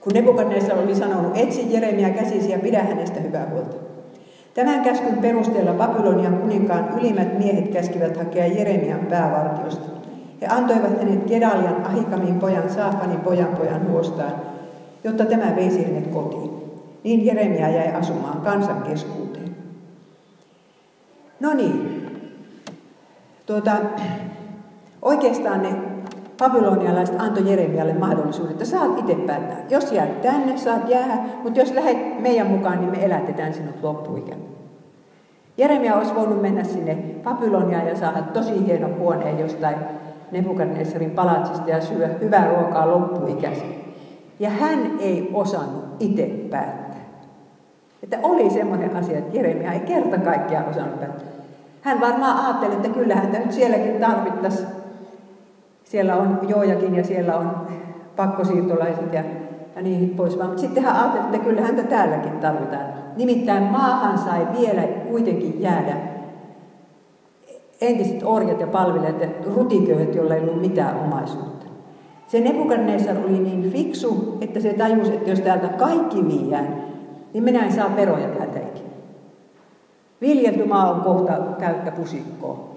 [0.00, 3.85] Kun Nebukadnessar oli sanonut, etsi Jeremia käsisi ja pidä hänestä hyvää huolta.
[4.56, 9.88] Tämän käskyn perusteella Babylonian kuninkaan ylimmät miehet käskivät hakea Jeremian päävartiosta.
[10.40, 14.32] He antoivat hänet Gedalian Ahikamin pojan Saafanin pojan pojan huostaan,
[15.04, 16.50] jotta tämä veisi hänet kotiin.
[17.04, 19.56] Niin Jeremia jäi asumaan kansan keskuuteen.
[21.40, 22.06] No niin.
[23.46, 23.76] Tuota,
[25.02, 25.68] oikeastaan ne
[26.38, 29.58] babylonialaiset antoi Jeremialle mahdollisuuden, että saat itse päättää.
[29.70, 34.40] Jos jäät tänne, saat jäädä, mutta jos lähdet meidän mukaan, niin me elätetään sinut loppuikään.
[35.58, 36.94] Jeremia olisi voinut mennä sinne
[37.24, 39.76] Babyloniaan ja saada tosi hieno huoneen jostain
[40.32, 43.74] Nebukadnessarin palatsista ja syödä hyvää ruokaa loppuikäisen.
[44.40, 46.96] Ja hän ei osannut itse päättää.
[48.02, 51.28] Että oli semmoinen asia, että Jeremia ei kerta kaikkiaan osannut päättää.
[51.82, 54.75] Hän varmaan ajatteli, että kyllä häntä nyt sielläkin tarvittaisiin.
[55.86, 57.66] Siellä on jojakin ja siellä on
[58.16, 59.24] pakkosiirtolaiset ja,
[59.76, 60.58] ja niin pois vaan.
[60.58, 62.86] Sitten hän ajatteli, että kyllä häntä täälläkin tarvitaan.
[63.16, 65.96] Nimittäin maahan sai vielä kuitenkin jäädä
[67.80, 71.66] entiset orjat ja palvelijat ja rutiköyhät, joilla ei ollut mitään omaisuutta.
[72.28, 76.84] Se Nebukadnessar oli niin fiksu, että se tajusi, että jos täältä kaikki viiään,
[77.32, 78.88] niin minä en saa veroja täältä ikinä.
[80.20, 82.75] Viljelty on kohta täyttä pusikkoa.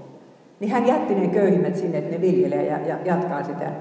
[0.60, 3.72] Niin hän jätti ne köyhimmät sinne, että ne viljelee ja, ja jatkaa sitä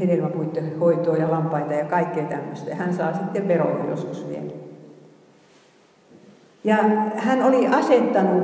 [0.00, 2.74] hedelmäpuitten hoitoa ja lampaita ja kaikkea tämmöistä.
[2.74, 4.52] Hän saa sitten veroja joskus vielä.
[6.64, 6.76] Ja
[7.16, 8.42] hän oli asettanut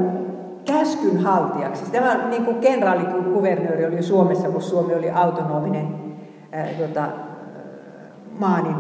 [0.65, 1.93] käskyn haltijaksi.
[1.93, 5.95] Tämä niin kuin kenraalikuvernööri oli Suomessa, kun Suomi oli autonominen
[6.53, 7.09] ää, tota,
[8.39, 8.77] maa, niin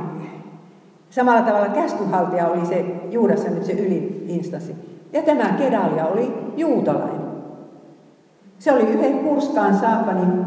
[1.11, 4.75] samalla tavalla käskynhaltija oli se Juudassa nyt se ylin instanssi.
[5.13, 7.18] Ja tämä Kedalia oli juutalainen.
[8.59, 10.47] Se oli yhden hurskaan Saapanin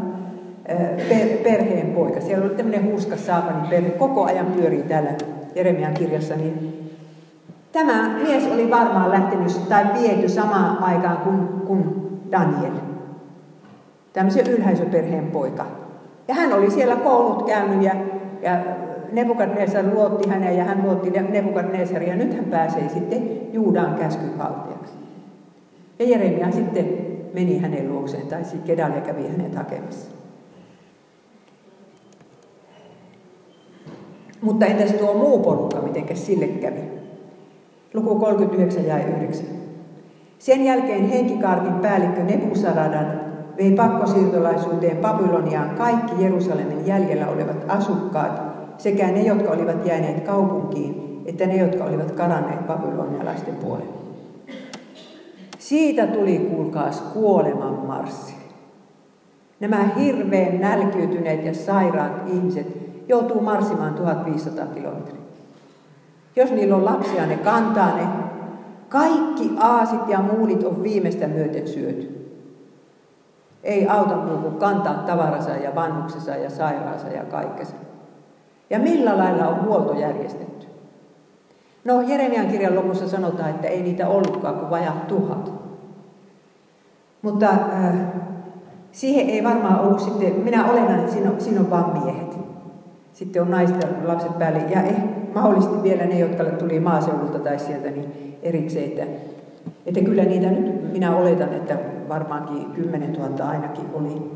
[1.42, 2.20] perheen poika.
[2.20, 3.90] Siellä oli tämmöinen hurskas Saapanin perhe.
[3.90, 5.10] Koko ajan pyörii täällä
[5.54, 6.36] Jeremian kirjassa.
[6.36, 6.90] Niin
[7.72, 12.72] tämä mies oli varmaan lähtenyt tai viety samaan aikaan kuin, kuin Daniel.
[14.12, 15.66] Tämmöisen ylhäisöperheen poika.
[16.28, 17.94] Ja hän oli siellä koulut käynyt ja,
[18.42, 18.58] ja
[19.12, 22.08] Nebukadnezar luotti hänen ja hän luotti Nebukadnezaria.
[22.08, 23.22] Ja nyt hän pääsee sitten
[23.52, 24.92] Juudaan käskyhaltijaksi.
[25.98, 30.10] Ja Jeremia sitten meni hänen luokseen, tai sitten Kedalia kävi hänet hakemassa.
[34.42, 36.80] Mutta entäs tuo muu porukka, miten sille kävi?
[37.94, 39.46] Luku 39 ja 9.
[40.38, 43.20] Sen jälkeen henkikaartin päällikkö Nebusaradan
[43.56, 48.42] vei pakkosiirtolaisuuteen Babyloniaan kaikki Jerusalemin jäljellä olevat asukkaat
[48.78, 54.01] sekä ne, jotka olivat jääneet kaupunkiin, että ne, jotka olivat karanneet babylonialaisten puolelle.
[55.62, 58.34] Siitä tuli, kuulkaas, kuoleman marssi.
[59.60, 62.66] Nämä hirveän nälkiytyneet ja sairaat ihmiset
[63.08, 65.20] joutuu marssimaan 1500 kilometriä.
[66.36, 68.06] Jos niillä on lapsia, ne kantaa ne.
[68.88, 72.30] Kaikki aasit ja muulit on viimeistä myöten syöty.
[73.62, 77.74] Ei auta muu kuin kantaa tavaransa ja vanhuksensa ja sairaansa ja kaikkensa.
[78.70, 80.66] Ja millä lailla on huolto järjestetty?
[81.84, 85.52] No Jeremian kirjan lopussa sanotaan, että ei niitä ollutkaan kuin vajaa tuhat.
[87.22, 87.94] Mutta äh,
[88.92, 92.38] siihen ei varmaan ollut sitten, minä oletan, että siinä on, siinä on vain miehet.
[93.12, 94.96] Sitten on naisten lapset päälle ja eh,
[95.34, 98.84] mahdollisesti vielä ne, jotka tuli maaseudulta tai sieltä niin erikseen.
[98.84, 99.06] Että,
[99.86, 104.30] että kyllä niitä nyt, minä oletan, että varmaankin 10 000 ainakin oli.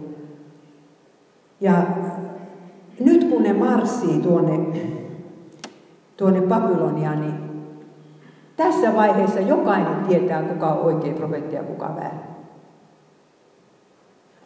[1.60, 1.82] Ja
[3.00, 4.58] nyt kun ne marssii tuonne,
[6.16, 7.34] tuonne Babyloniaan, niin
[8.56, 12.36] tässä vaiheessa jokainen tietää, kuka on oikea profeetti ja kuka väärä.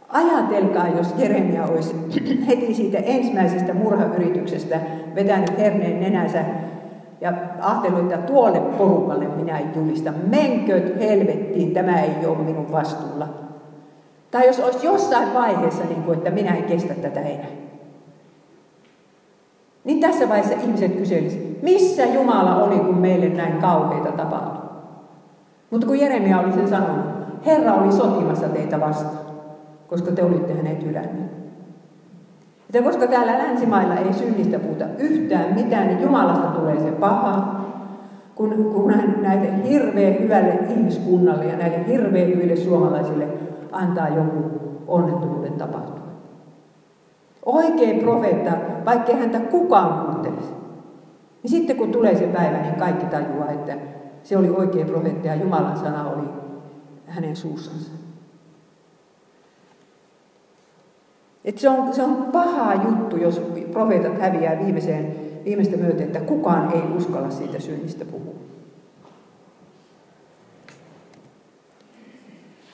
[0.08, 1.96] Ajatelkaa, jos Jeremia olisi
[2.46, 4.80] heti siitä ensimmäisestä murhayrityksestä
[5.14, 6.44] vetänyt herneen nenänsä
[7.20, 10.12] ja ajatellut, että tuolle porukalle minä en julista.
[10.26, 13.28] Menköt helvettiin, tämä ei ole minun vastuulla.
[14.30, 17.69] Tai jos olisi jossain vaiheessa, niin kuin, että minä en kestä tätä enää.
[19.90, 24.70] Niin tässä vaiheessa ihmiset kyselisivät, missä Jumala oli, kun meille näin kauheita tapahtui.
[25.70, 27.04] Mutta kun Jeremia oli sen sanonut,
[27.46, 29.24] Herra oli sotimassa teitä vastaan,
[29.86, 31.30] koska te olitte hänet hylänneet.
[32.68, 37.60] Että koska täällä länsimailla ei synnistä puhuta yhtään mitään, niin Jumalasta tulee se paha,
[38.34, 43.28] kun, kun näille hirveän hyvälle ihmiskunnalle ja näille hirveän hyville suomalaisille
[43.72, 45.39] antaa joku tapahtua.
[47.46, 48.50] Oikein profeetta,
[48.84, 50.52] vaikkei häntä kukaan kuuntelisi.
[51.42, 53.76] Niin sitten kun tulee se päivä, niin kaikki tajuaa, että
[54.22, 56.28] se oli oikea profeetta ja Jumalan sana oli
[57.06, 57.90] hänen suussansa.
[61.44, 66.72] Et se, on, se on paha juttu, jos profeetat häviää viimeiseen, viimeistä myöten, että kukaan
[66.72, 68.34] ei uskalla siitä synnistä puhua.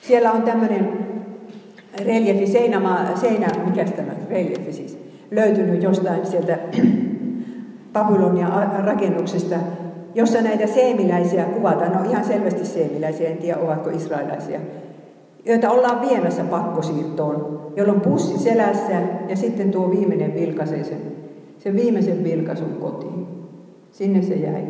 [0.01, 1.07] Siellä on tämmöinen
[2.05, 4.97] reljefi, seinämaa, seinä, mikä tämä reljefi siis,
[5.31, 6.57] löytynyt jostain sieltä
[7.93, 9.55] Babylonian rakennuksesta,
[10.15, 14.59] jossa näitä seemiläisiä kuvataan, no ihan selvästi seemiläisiä, en tiedä ovatko israelaisia,
[15.45, 21.01] joita ollaan viemässä pakkosiirtoon, jolloin pussi selässä ja sitten tuo viimeinen vilkaisee sen,
[21.57, 23.27] sen viimeisen vilkaisun kotiin.
[23.91, 24.63] Sinne se jäi.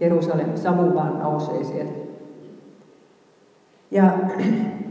[0.00, 1.92] Jerusalem, savu vaan nousee sieltä.
[3.90, 4.12] Ja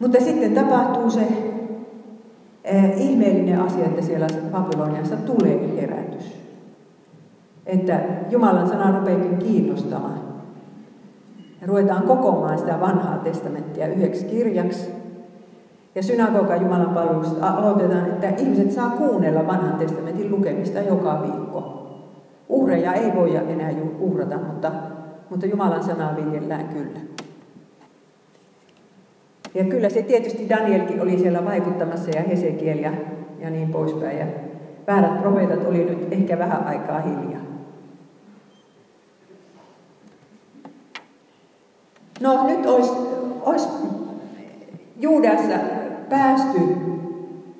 [0.00, 1.28] mutta sitten tapahtuu se
[2.64, 6.40] eh, ihmeellinen asia, että siellä Babyloniassa tulee herätys.
[7.66, 10.20] Että Jumalan sana rupeakin kiinnostamaan.
[11.60, 14.90] Ja ruvetaan kokoamaan sitä vanhaa testamenttia yhdeksi kirjaksi.
[15.94, 21.86] Ja synagoga Jumalan palvelusta aloitetaan, että ihmiset saa kuunnella vanhan testamentin lukemista joka viikko.
[22.48, 24.72] Uhreja ei voi enää uhrata, mutta,
[25.30, 27.19] mutta Jumalan sanaa viljellään kyllä.
[29.54, 32.92] Ja kyllä se tietysti Danielkin oli siellä vaikuttamassa ja Hesekiel ja,
[33.40, 34.18] ja niin poispäin.
[34.18, 34.26] Ja
[34.86, 37.40] väärät profeetat oli nyt ehkä vähän aikaa hiljaa.
[42.20, 42.92] No nyt olisi,
[43.42, 43.68] olisi
[44.96, 45.54] Juudassa
[46.08, 46.60] päästy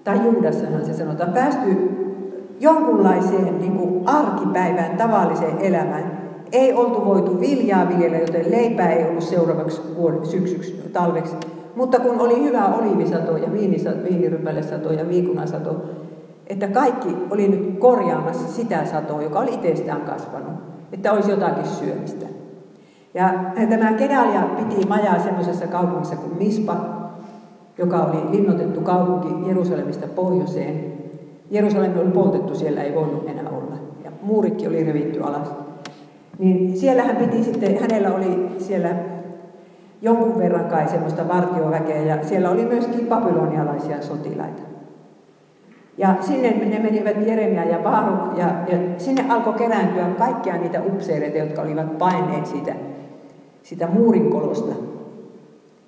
[0.05, 1.77] tai Juudassahan se sanotaan, päästy
[2.61, 6.21] jonkunlaiseen niin kuin arkipäivään, tavalliseen elämään.
[6.53, 9.81] Ei oltu voitu viljaa viljellä, joten leipää ei ollut seuraavaksi
[10.31, 11.37] syksyksi, talveksi.
[11.81, 13.53] Mutta kun oli hyvä oliivisato ja
[14.05, 15.85] viinirypälesato ja viikunasato,
[16.47, 20.53] että kaikki oli nyt korjaamassa sitä satoa, joka oli itsestään kasvanut,
[20.93, 22.27] että olisi jotakin syömistä.
[23.15, 23.35] Ja
[23.69, 26.77] tämä Kedalia piti majaa semmoisessa kaupungissa kuin Mispa,
[27.79, 30.93] joka oli linnoitettu kaupunki Jerusalemista pohjoiseen.
[31.51, 33.77] Jerusalem oli poltettu, siellä ei voinut enää olla.
[34.05, 35.53] Ja muurikki oli revitty alas.
[36.39, 39.10] Niin siellä hän piti sitten, hänellä oli siellä
[40.03, 44.63] jonkun verran kai semmoista vartioväkeä ja siellä oli myöskin babylonialaisia sotilaita.
[45.99, 51.39] Ja sinne ne menivät Jeremia ja Baaruk ja, ja sinne alkoi kerääntyä kaikkia niitä upseereita,
[51.39, 52.75] jotka olivat paineet siitä,
[53.63, 54.75] siitä muurinkolosta,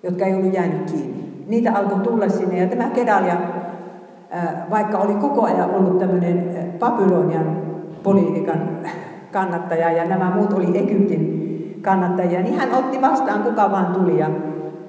[0.03, 1.45] jotka ei ollut jäänyt kiinni.
[1.47, 3.37] Niitä alkoi tulla sinne ja tämä Kedalia,
[4.71, 7.57] vaikka oli koko ajan ollut tämmöinen Babylonian
[8.03, 8.79] politiikan
[9.33, 11.42] kannattaja ja nämä muut oli Egyptin
[11.83, 14.31] kannattajia, niin hän otti vastaan kuka vaan tuli ja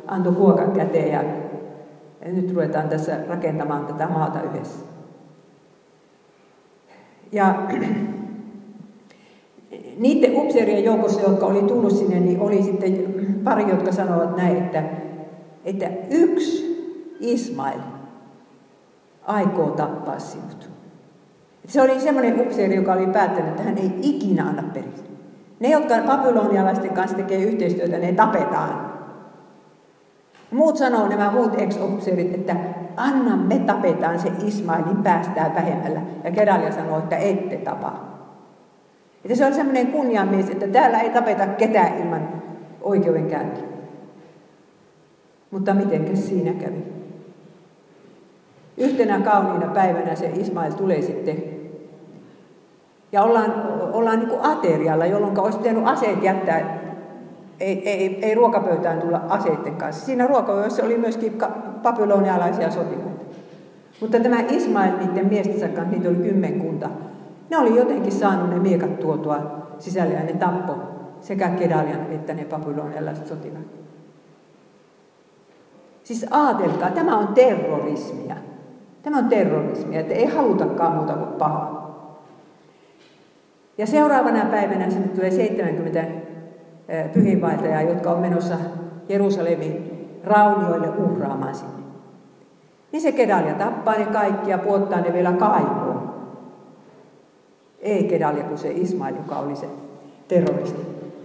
[0.07, 1.23] antoi kuokan käteen ja
[2.31, 4.85] nyt ruvetaan tässä rakentamaan tätä maata yhdessä.
[7.31, 7.55] Ja
[9.97, 14.83] niiden upseerien joukossa, jotka oli tullut sinne, niin oli sitten pari, jotka sanoivat näin, että,
[15.65, 16.73] että yksi
[17.19, 17.79] Ismail
[19.25, 20.69] aikoo tappaa sinut.
[21.67, 25.12] Se oli semmoinen upseeri, joka oli päättänyt, että hän ei ikinä anna periksi.
[25.63, 28.93] Ne, jotka babylonialaisten kanssa tekee yhteistyötä, ne tapetaan.
[30.51, 31.77] Muut sanoo, nämä muut ex
[32.33, 32.55] että
[32.97, 36.01] anna me tapetaan se Ismail, niin päästään vähemmällä.
[36.23, 37.93] Ja Kedalia sanoo, että ette tapa.
[39.25, 42.29] Että se on semmoinen kunniamies, että täällä ei tapeta ketään ilman
[42.81, 43.63] oikeudenkäyntiä.
[45.51, 46.83] Mutta mitenkäs siinä kävi?
[48.77, 51.43] Yhtenä kauniina päivänä se Ismail tulee sitten
[53.13, 53.53] ja ollaan,
[53.93, 56.79] ollaan niin kuin aterialla, jolloin olisi pitänyt aseet jättää,
[57.59, 60.05] ei, ei, ei ruokapöytään tulla aseiden kanssa.
[60.05, 61.37] Siinä ruokapöydässä oli myöskin
[61.83, 63.23] babylonialaisia sotilaita.
[64.01, 66.89] Mutta tämä Ismail niiden miestensä kanssa, niitä oli kymmenkunta,
[67.49, 69.37] ne oli jotenkin saanut ne miekat tuotua
[69.79, 70.75] sisälle ja ne tappo
[71.21, 73.65] sekä Kedalian että ne babylonialaiset sotilaat.
[76.03, 78.35] Siis ajatelkaa, tämä on terrorismia.
[79.03, 81.92] Tämä on terrorismia, että ei halutakaan muuta kuin pahaa.
[83.77, 86.03] Ja seuraavana päivänä sinne tulee 70
[87.13, 88.55] pyhinvaeltajaa, jotka on menossa
[89.09, 91.73] Jerusalemin raunioille uhraamaan sinne.
[92.91, 96.13] Niin se Kedalia tappaa ne kaikki ja puottaa ne vielä kaivoon.
[97.79, 99.65] Ei Kedalia kuin se Ismail, joka oli se
[100.27, 100.81] terroristi.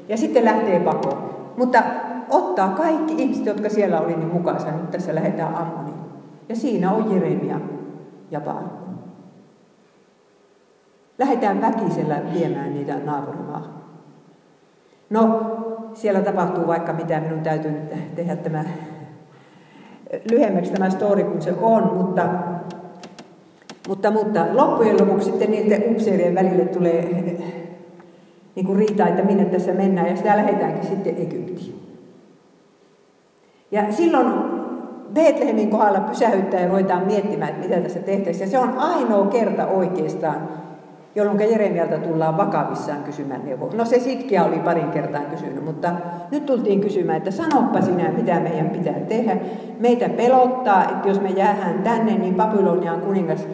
[0.08, 1.34] Ja sitten lähtee pakoon.
[1.56, 1.82] Mutta
[2.30, 4.66] ottaa kaikki ihmiset, jotka siellä oli, niin mukaansa.
[4.70, 5.96] Nyt tässä lähdetään Ammoniin.
[6.48, 7.60] Ja siinä on Jeremia
[8.30, 8.77] ja Baaruk.
[11.18, 13.74] Lähdetään väkisellä viemään niitä naapurimaahan.
[15.10, 15.40] No,
[15.94, 18.64] siellä tapahtuu vaikka mitä, minun täytyy nyt tehdä tämä
[20.30, 22.28] lyhyemmäksi tämä story kuin se on, mutta,
[23.88, 27.02] mutta, mutta loppujen lopuksi sitten niiden upseerien välille tulee
[28.54, 31.80] niin kuin riita, että minne tässä mennään, ja sitä lähdetäänkin sitten Egyptiin.
[33.70, 34.32] Ja silloin
[35.14, 38.46] Betlehemin kohdalla pysähyttää ja ruvetaan miettimään, että mitä tässä tehtäisiin.
[38.46, 40.48] Ja se on ainoa kerta oikeastaan,
[41.18, 43.70] jolloin Jeremialta tullaan vakavissaan kysymään neuvoa.
[43.74, 45.92] No se sitkiä oli parin kertaan kysynyt, mutta
[46.30, 49.36] nyt tultiin kysymään, että sanoppa sinä, mitä meidän pitää tehdä.
[49.80, 53.46] Meitä pelottaa, että jos me jäähän tänne, niin Babylonian kuningas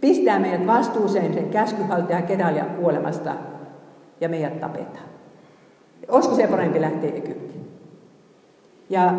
[0.00, 3.34] pistää meidät vastuuseen sen käskyhaltajan Kedalian kuolemasta
[4.20, 5.10] ja meidät tapetaan.
[6.08, 7.68] Olisiko se parempi lähteä Egyptiin?
[8.90, 9.14] Ja äh,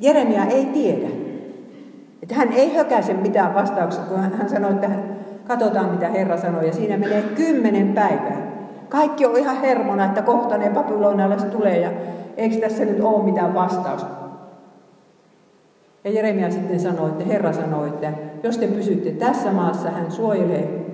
[0.00, 1.08] Jeremia ei tiedä.
[2.22, 5.15] Että hän ei hökäise mitään vastauksia, kun hän sanoi, että
[5.48, 6.66] Katsotaan, mitä Herra sanoi.
[6.66, 8.46] Ja siinä menee kymmenen päivää.
[8.88, 11.90] Kaikki on ihan hermona, että kohta ne babylonalaiset tulee ja
[12.36, 14.10] eikö tässä nyt ole mitään vastausta.
[16.04, 20.86] Ja Jeremia sitten sanoi, että Herra sanoi, että jos te pysytte tässä maassa, hän suojelee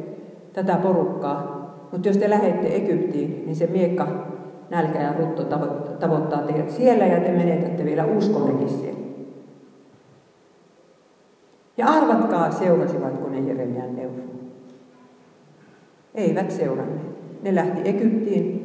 [0.53, 1.63] tätä porukkaa.
[1.93, 4.09] Mutta jos te lähette Egyptiin, niin se miekka,
[4.71, 5.45] nälkä ja rutto
[6.01, 9.01] tavoittaa teidät siellä ja te menetätte vielä uskonnekin siellä.
[11.77, 14.32] Ja arvatkaa, seurasivatko ne Jeremian neuvon.
[16.15, 17.43] Eivät seuranneet.
[17.43, 18.63] Ne lähti Egyptiin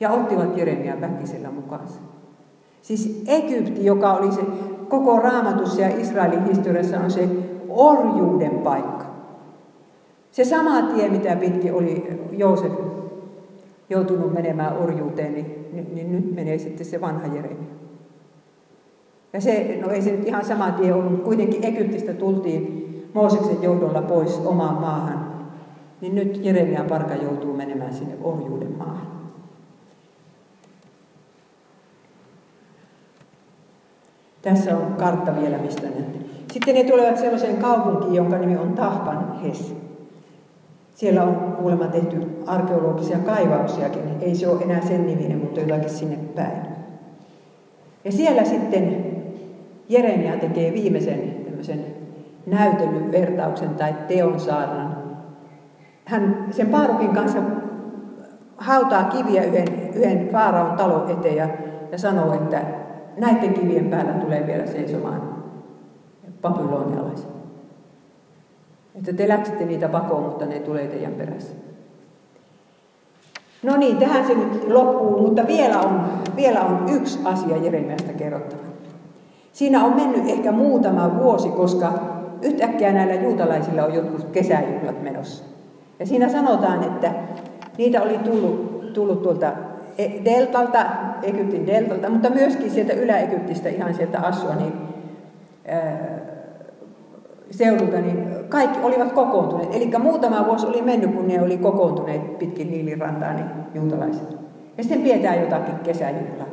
[0.00, 2.00] ja ottivat Jeremian väkisellä mukaansa.
[2.82, 4.40] Siis Egypti, joka oli se
[4.88, 7.28] koko raamatussa ja Israelin historiassa on se
[7.68, 9.04] orjuuden paikka.
[10.30, 12.72] Se sama tie, mitä pitkin oli Joosef
[13.90, 17.78] joutunut menemään orjuuteen, niin, niin, niin nyt menee sitten se vanha Jeremia.
[19.32, 24.02] Ja se, no ei se nyt ihan sama tie ollut, kuitenkin Egyptistä tultiin Mooseksen johdolla
[24.02, 25.27] pois omaan maahan.
[26.00, 29.18] Niin nyt Jeremia Parka joutuu menemään sinne orjuuden maahan.
[34.42, 36.04] Tässä on kartta vielä, mistä ne.
[36.52, 39.74] Sitten ne tulevat sellaiseen kaupunkiin, jonka nimi on Tahpanhes.
[40.94, 44.02] Siellä on kuulemma tehty arkeologisia kaivauksiakin.
[44.20, 46.62] Ei se ole enää sen niminen, mutta jotakin sinne päin.
[48.04, 49.06] Ja siellä sitten
[49.88, 51.84] Jeremia tekee viimeisen tämmöisen
[52.46, 54.97] näytellyn vertauksen tai teon saarnan.
[56.08, 57.38] Hän sen Paarukin kanssa
[58.56, 61.48] hautaa kiviä yhden, yhden Faaraon talon eteen ja,
[61.92, 62.62] ja sanoo, että
[63.16, 65.22] näiden kivien päällä tulee vielä seisomaan
[66.42, 67.28] babylonialaiset.
[68.94, 71.54] Että te läksitte niitä pakoon, mutta ne tulee teidän perässä.
[73.62, 76.00] No niin, tähän se nyt loppuu, mutta vielä on,
[76.36, 78.62] vielä on yksi asia Jeremiasta kerrottava.
[79.52, 81.92] Siinä on mennyt ehkä muutama vuosi, koska
[82.42, 85.57] yhtäkkiä näillä juutalaisilla on jotkut kesäjuhlat menossa.
[86.00, 87.10] Ja siinä sanotaan, että
[87.78, 89.52] niitä oli tullut, tullut tuolta
[89.98, 90.86] e- deltalta,
[91.22, 94.72] Egyptin deltalta, mutta myöskin sieltä Ylä-Egyptistä, ihan sieltä Assuanin
[97.50, 99.74] seudulta, niin kaikki olivat kokoontuneet.
[99.74, 104.36] Eli muutama vuosi oli mennyt, kun ne oli kokoontuneet pitkin Niilirantaa, niin juutalaiset.
[104.76, 106.48] Ja sitten pidetään jotakin kesäjuhlaa.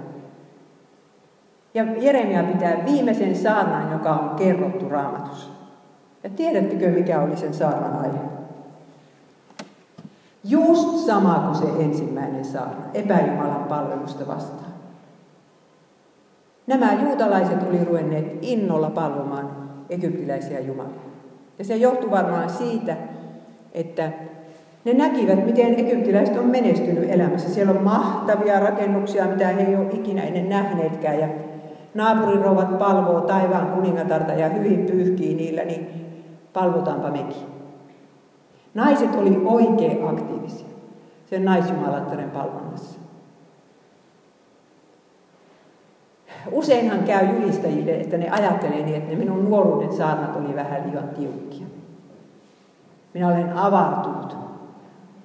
[1.73, 5.49] Ja Jeremia pitää viimeisen saarnan, joka on kerrottu raamatussa.
[6.23, 8.34] Ja tiedättekö, mikä oli sen saarnan aihe?
[10.49, 14.71] Just sama kuin se ensimmäinen saarna, epäjumalan palvelusta vastaan.
[16.67, 19.49] Nämä juutalaiset oli ruvenneet innolla palvomaan
[19.89, 20.95] egyptiläisiä jumalia.
[21.59, 22.97] Ja se johtui varmaan siitä,
[23.73, 24.11] että
[24.85, 27.49] ne näkivät, miten egyptiläiset on menestynyt elämässä.
[27.49, 31.19] Siellä on mahtavia rakennuksia, mitä he ei ole ikinä ennen nähneetkään.
[31.19, 31.27] Ja
[31.93, 35.87] naapurin rouvat palvoo taivaan kuningatarta ja hyvin pyyhkii niillä, niin
[36.53, 37.54] palvotaanpa mekin.
[38.75, 40.67] Naiset oli oikein aktiivisia
[41.29, 42.99] sen naisjumalattaren palvonnassa.
[46.51, 51.09] Useinhan käy julistajille, että ne ajattelee niin, että ne minun nuoruuden saarnat oli vähän liian
[51.09, 51.67] tiukkia.
[53.13, 54.37] Minä olen avartunut.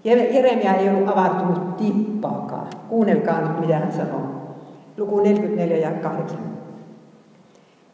[0.04, 2.66] Jeremia ei ollut avartunut tippaakaan.
[2.88, 4.22] Kuunnelkaa nyt, mitä hän sanoo.
[4.96, 6.38] Luku 44 ja 8.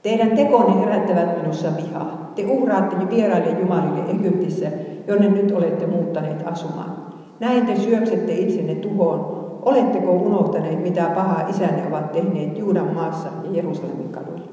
[0.03, 2.33] Teidän tekonne herättävät minussa vihaa.
[2.35, 4.67] Te uhraatte vieraille jumalille Egyptissä,
[5.07, 7.07] jonne nyt olette muuttaneet asumaan.
[7.41, 9.47] Näin te syöksette itsenne tuhoon.
[9.63, 14.47] Oletteko unohtaneet, mitä pahaa isänne ovat tehneet Juudan maassa ja Jerusalemin kaduilla?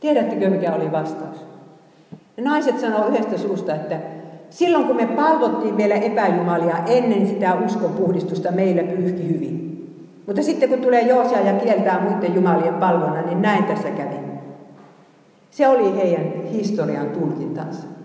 [0.00, 1.46] Tiedättekö, mikä oli vastaus?
[2.36, 4.00] Ja naiset sanoo yhdestä suusta, että
[4.50, 9.66] silloin kun me palvottiin vielä epäjumalia ennen sitä uskon puhdistusta, meillä pyyhki hyvin.
[10.26, 14.16] Mutta sitten kun tulee Joosia ja kieltää muiden jumalien palvonnan, niin näin tässä kävi.
[15.50, 17.95] Se oli heidän historian tulkintansa.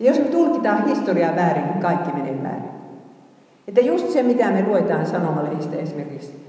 [0.00, 2.76] Ja jos me tulkitaan historiaa väärin, niin kaikki menee väärin.
[3.68, 6.46] Että just se, mitä me luetaan sanomalehdistä esimerkiksi,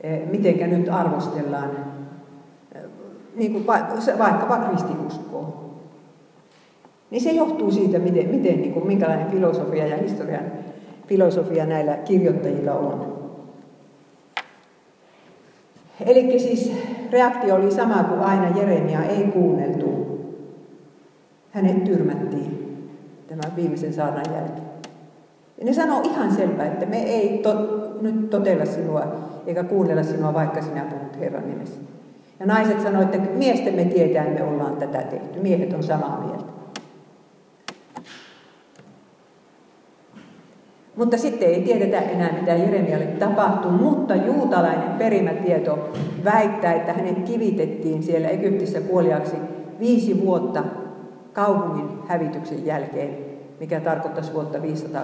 [0.00, 1.70] eh, mitenkä nyt arvostellaan
[2.74, 2.82] eh,
[3.36, 3.66] niin kuin
[4.18, 5.62] vaikkapa kristinuskoa,
[7.10, 10.44] niin se johtuu siitä, miten, miten niin kuin, minkälainen filosofia ja historian
[11.06, 13.22] filosofia näillä kirjoittajilla on.
[16.06, 16.72] Eli siis
[17.10, 20.02] reaktio oli sama kuin aina Jeremia ei kuunneltu.
[21.50, 22.71] Hänet tyrmättiin
[23.36, 24.66] tämän viimeisen saarnan jälkeen.
[25.58, 27.54] Ja ne sanoo ihan selvää, että me ei to,
[28.00, 29.02] nyt totella sinua
[29.46, 31.80] eikä kuunnella sinua, vaikka sinä puhut Herran nimessä.
[32.40, 35.40] Ja naiset sanoivat, että miesten me tietää, me ollaan tätä tehty.
[35.40, 36.52] Miehet on samaa mieltä.
[40.96, 45.92] Mutta sitten ei tiedetä enää, mitä Jeremialle tapahtui, mutta juutalainen perimätieto
[46.24, 49.36] väittää, että hänet kivitettiin siellä Egyptissä kuoliaksi
[49.80, 50.64] viisi vuotta
[51.32, 53.18] kaupungin hävityksen jälkeen,
[53.62, 55.02] mikä tarkoittaisi vuotta 500,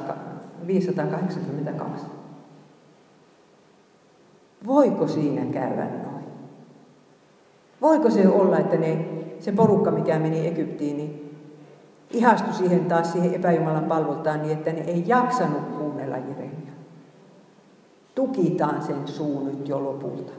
[0.66, 2.06] 582.
[4.66, 6.24] Voiko siinä käydä noin?
[7.80, 9.08] Voiko se olla, että ne,
[9.40, 11.38] se porukka, mikä meni Egyptiin, niin
[12.10, 16.72] ihastui siihen taas siihen epäjumalan palvontaan niin, että ne ei jaksanut kuunnella Jeremia.
[18.14, 20.32] Tukitaan sen suu nyt jo lopulta.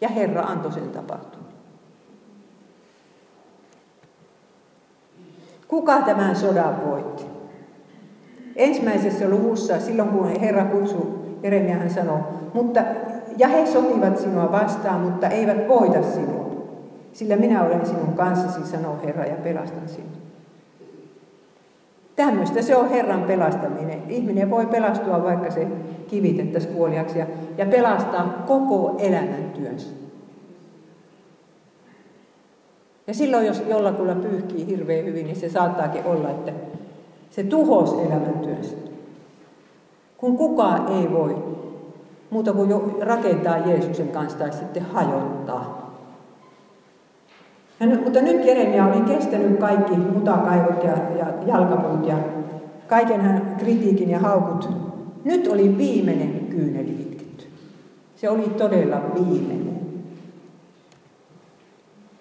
[0.00, 1.45] Ja Herra antoi sen tapahtua.
[5.68, 7.24] Kuka tämän sodan voitti?
[8.56, 11.06] Ensimmäisessä luvussa, silloin kun Herra kutsui,
[11.42, 12.18] Jeremia hän sanoi,
[12.54, 12.80] mutta,
[13.38, 16.46] ja he sotivat sinua vastaan, mutta eivät voita sinua.
[17.12, 20.26] Sillä minä olen sinun kanssasi, sanoo Herra, ja pelastan sinut.
[22.16, 24.02] Tämmöistä se on Herran pelastaminen.
[24.08, 25.66] Ihminen voi pelastua, vaikka se
[26.08, 27.26] kivitettäisiin kuoliaksi ja,
[27.58, 29.52] ja pelastaa koko elämän
[33.06, 36.52] Ja silloin, jos jollakulla pyyhkii hirveän hyvin, niin se saattaakin olla, että
[37.30, 38.76] se tuhos elämäntyönsä.
[40.16, 41.36] Kun kukaan ei voi
[42.30, 45.86] muuta kuin jo rakentaa Jeesuksen kanssa tai sitten hajottaa.
[47.80, 52.18] Ja, mutta nyt Jeremia oli kestänyt kaikki mutakaivot ja, ja jalkapuut ja
[52.88, 54.68] kaiken hän kritiikin ja haukut.
[55.24, 57.44] Nyt oli viimeinen kyyneli itketty.
[58.16, 59.75] Se oli todella viimeinen.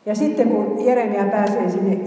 [0.06, 2.00] Ja sitten kun Jeremia pääsee sinne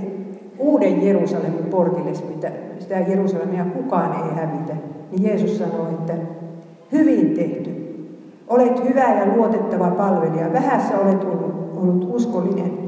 [0.59, 4.77] uuden Jerusalemin portille, mitä sitä Jerusalemia kukaan ei hävitä,
[5.11, 6.15] niin Jeesus sanoi, että
[6.93, 7.79] hyvin tehty.
[8.49, 10.53] Olet hyvä ja luotettava palvelija.
[10.53, 12.79] Vähässä olet ollut, ollut uskollinen.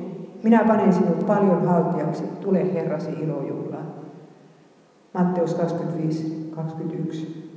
[0.43, 2.23] Minä panen sinut paljon haltijaksi.
[2.41, 3.87] Tule Herrasi ilojuhlaan.
[5.15, 7.51] Matteus 25, 21.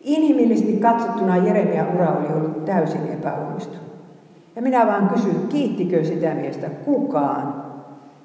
[0.00, 3.87] Inhimillisesti katsottuna Jeremia ura oli ollut täysin epäonnistunut.
[4.58, 7.64] Ja minä vaan kysyn, kiittikö sitä miestä kukaan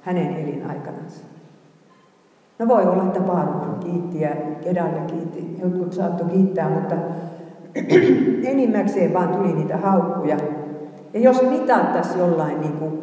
[0.02, 1.24] hänen elinaikanansa?
[2.60, 4.30] No voi olla, että Paarukhan kiitti ja
[4.64, 6.96] Kedalle kiitti, jotkut saattoi kiittää, mutta
[8.52, 10.38] enimmäkseen vaan tuli niitä haukkuja.
[11.14, 13.02] Ja jos mitattaisiin jollain, niin kuin,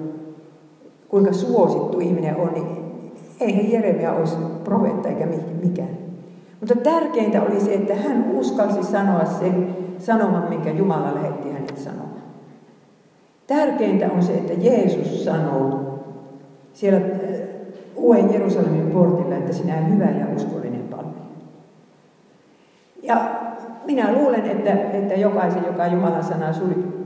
[1.08, 2.66] kuinka suosittu ihminen on, niin
[3.40, 5.26] eihän Jeremia olisi profeetta eikä
[5.62, 5.98] mikään.
[6.60, 12.09] Mutta tärkeintä oli se, että hän uskalsi sanoa sen sanoman, minkä Jumala lähetti hänet sanomaan.
[13.56, 15.98] Tärkeintä on se, että Jeesus sanoo
[16.72, 17.40] siellä äh,
[17.96, 21.20] Uuden Jerusalemin portilla, että sinä hyvä ja uskollinen palvelija.
[23.02, 23.30] Ja
[23.86, 26.50] minä luulen, että, että jokaisen, joka Jumalan sanaa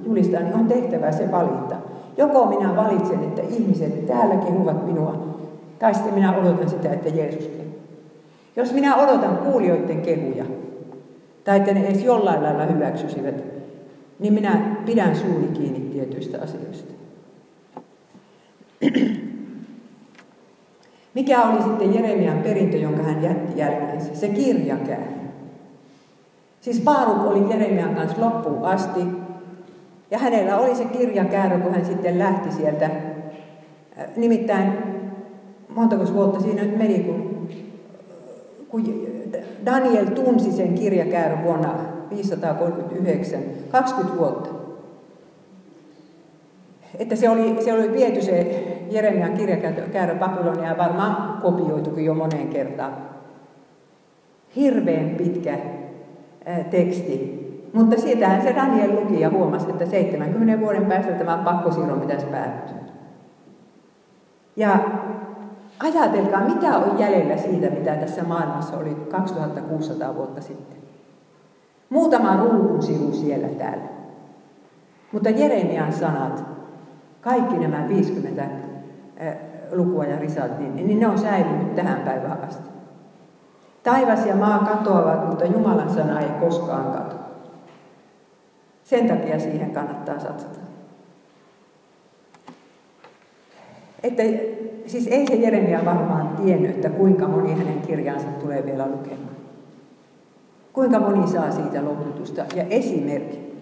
[0.07, 1.77] julistaa, niin on tehtävä se valinta.
[2.17, 5.27] Joko minä valitsen, että ihmiset täällä kehuvat minua,
[5.79, 7.79] tai sitten minä odotan sitä, että Jeesus kehuu.
[8.57, 10.45] Jos minä odotan kuulijoiden kehuja,
[11.45, 13.54] tai että ne edes jollain lailla hyväksyisivät,
[14.19, 16.93] niin minä pidän suuni kiinni tietyistä asioista.
[21.15, 24.15] Mikä oli sitten Jeremian perintö, jonka hän jätti jälkeensä?
[24.15, 25.25] Se kirjakäärä.
[26.61, 29.01] Siis Paaruk oli Jeremian kanssa loppuun asti.
[30.11, 32.91] Ja hänellä oli se kirjakäärö, kun hän sitten lähti sieltä.
[34.17, 34.73] Nimittäin
[35.69, 37.49] montako vuotta siinä nyt meni, kun,
[38.69, 39.07] kun
[39.67, 43.41] Daniel tunsi sen kirjakäärön vuonna 539,
[43.71, 44.51] 20 vuotta.
[46.99, 52.49] Että se oli, se oli viety se Jeremian kirjakäärö Babylonia ja varmaan kopioitukin jo moneen
[52.49, 52.93] kertaan.
[54.57, 55.59] Hirveän pitkä
[56.71, 57.45] teksti.
[57.73, 62.77] Mutta siitähän se Daniel luki ja huomasi, että 70 vuoden päästä tämä pakkosiirron pitäisi päättyä.
[64.57, 64.79] Ja
[65.79, 70.84] ajatelkaa, mitä on jäljellä siitä, mitä tässä maailmassa oli 2600 vuotta sitten.
[71.91, 73.85] Muutama ruudun sivu siellä täällä.
[75.13, 76.45] Mutta Jeremian sanat,
[77.21, 78.45] kaikki nämä 50
[79.73, 82.69] lukua ja risat, niin, niin ne on säilynyt tähän päivään asti.
[83.83, 87.25] Taivas ja maa katoavat, mutta Jumalan sana ei koskaan katoa.
[88.85, 90.61] Sen takia siihen kannattaa satsata.
[94.03, 94.23] Että,
[94.87, 99.24] siis ei se Jeremia varmaan tiennyt, että kuinka moni hänen kirjansa tulee vielä lukemaan.
[100.75, 103.55] Kuinka moni saa siitä lohdutusta ja esimerkki.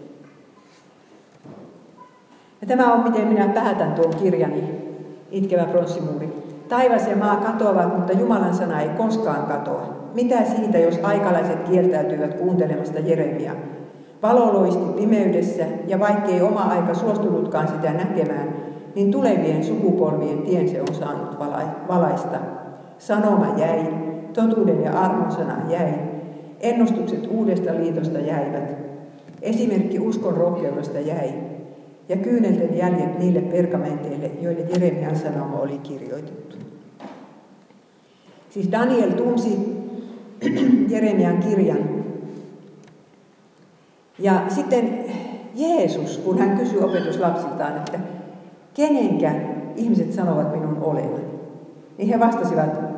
[2.60, 4.82] Ja tämä on, miten minä päätän tuon kirjani,
[5.30, 6.28] Itkevä pronssimuuri.
[6.68, 9.82] Taivas ja maa katoavat, mutta Jumalan sana ei koskaan katoa.
[10.14, 13.52] Mitä siitä, jos aikalaiset kieltäytyivät kuuntelemasta Jeremia?
[14.22, 18.48] Valo loisti pimeydessä, ja vaikkei oma aika suostunutkaan sitä näkemään,
[18.94, 21.38] niin tulevien sukupolvien tien se on saanut
[21.88, 22.38] valaista.
[22.98, 23.86] Sanoma jäi,
[24.32, 26.11] totuuden ja armon sana jäi,
[26.62, 28.76] ennustukset uudesta liitosta jäivät,
[29.42, 31.32] esimerkki uskon rohkeudesta jäi,
[32.08, 36.56] ja kyynelten jäljet niille pergamenteille, joille Jeremian sanoma oli kirjoitettu.
[38.50, 39.58] Siis Daniel tunsi
[40.92, 41.78] Jeremian kirjan.
[44.18, 45.04] Ja sitten
[45.54, 47.98] Jeesus, kun hän kysyi opetuslapsiltaan, että
[48.74, 49.34] kenenkä
[49.76, 51.20] ihmiset sanovat minun olevan,
[51.98, 52.91] niin he vastasivat,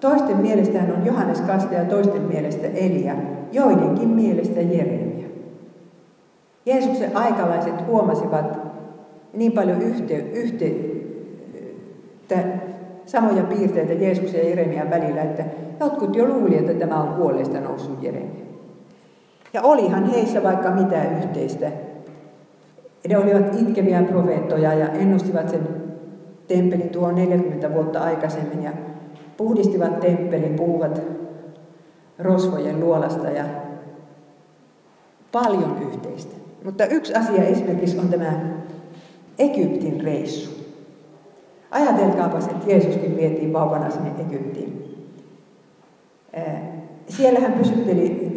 [0.00, 3.14] toisten mielestä hän on Johannes Kastaja, toisten mielestä Elia,
[3.52, 5.28] joidenkin mielestä Jeremia.
[6.66, 8.58] Jeesuksen aikalaiset huomasivat
[9.32, 10.74] niin paljon yhte, yhte,
[13.06, 15.44] samoja piirteitä Jeesuksen ja Jeremian välillä, että
[15.80, 18.44] jotkut jo luuli, että tämä on kuolleista noussut Jeremia.
[19.52, 21.70] Ja olihan heissä vaikka mitä yhteistä.
[23.08, 25.68] Ne olivat itkeviä profeettoja ja ennustivat sen
[26.48, 28.70] temppelin tuon 40 vuotta aikaisemmin ja
[29.40, 31.02] puhdistivat temppelin, puhuvat
[32.18, 33.44] rosvojen luolasta ja
[35.32, 36.36] paljon yhteistä.
[36.64, 38.40] Mutta yksi asia esimerkiksi on tämä
[39.38, 40.50] Egyptin reissu.
[41.70, 44.96] Ajatelkaapa, että Jeesuskin vietiin vauvana sinne Egyptiin.
[47.08, 48.30] Siellä hän pysytteli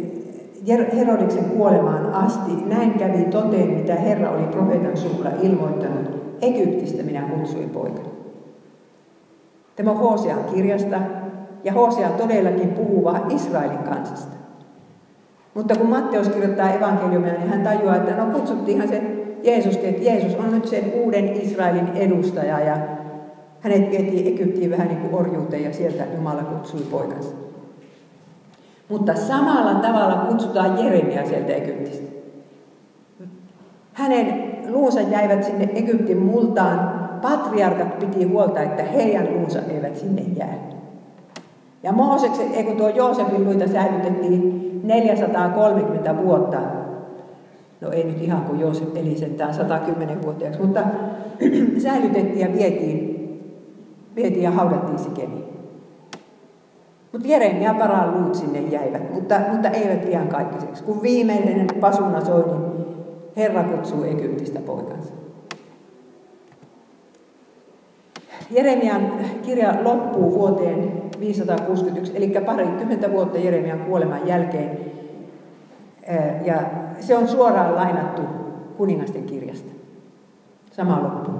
[0.96, 2.52] Herodiksen kuolemaan asti.
[2.66, 6.36] Näin kävi toteen, mitä Herra oli profeetan suulla ilmoittanut.
[6.42, 8.13] Egyptistä minä kutsuin poikani.
[9.76, 11.00] Tämä on Hosean kirjasta,
[11.64, 14.36] ja Hosea todellakin puhuu vain Israelin kansasta.
[15.54, 19.02] Mutta kun Matteus kirjoittaa evankeliumia, niin hän tajuaa, että no kutsuttiinhan se
[19.42, 22.76] Jeesuskin, että Jeesus on nyt sen uuden Israelin edustaja ja
[23.60, 27.30] hänet vietiin Egyptiin vähän niin kuin orjuuteen ja sieltä Jumala kutsui poikansa.
[28.88, 32.12] Mutta samalla tavalla kutsutaan Jeremia sieltä Egyptistä.
[33.92, 37.03] Hänen luunsa jäivät sinne Egyptin multaan.
[37.24, 40.54] Patriarkat piti huolta, että heidän luunsa eivät sinne jää.
[41.82, 46.56] Ja Mooseksen, ei kun tuo Joosefin luita säilytettiin 430 vuotta.
[47.80, 50.80] No ei nyt ihan kuin Joosef eli sentään 110-vuotiaaksi, mutta
[51.82, 53.28] säilytettiin ja vietiin,
[54.16, 55.44] vietiin ja haudattiin Sikemiin.
[57.12, 60.84] Mutta Jeremia paraan luut sinne jäivät, mutta, mutta eivät ihan kaikkiseksi.
[60.84, 62.86] Kun viimeinen pasuna soi, niin
[63.36, 65.23] Herra kutsuu Egyptistä poikansa.
[68.50, 74.78] Jeremian kirja loppuu vuoteen 561, eli parikymmentä vuotta Jeremian kuoleman jälkeen.
[76.44, 76.62] Ja
[77.00, 78.22] se on suoraan lainattu
[78.76, 79.72] kuningasten kirjasta.
[80.72, 81.30] Sama loppu.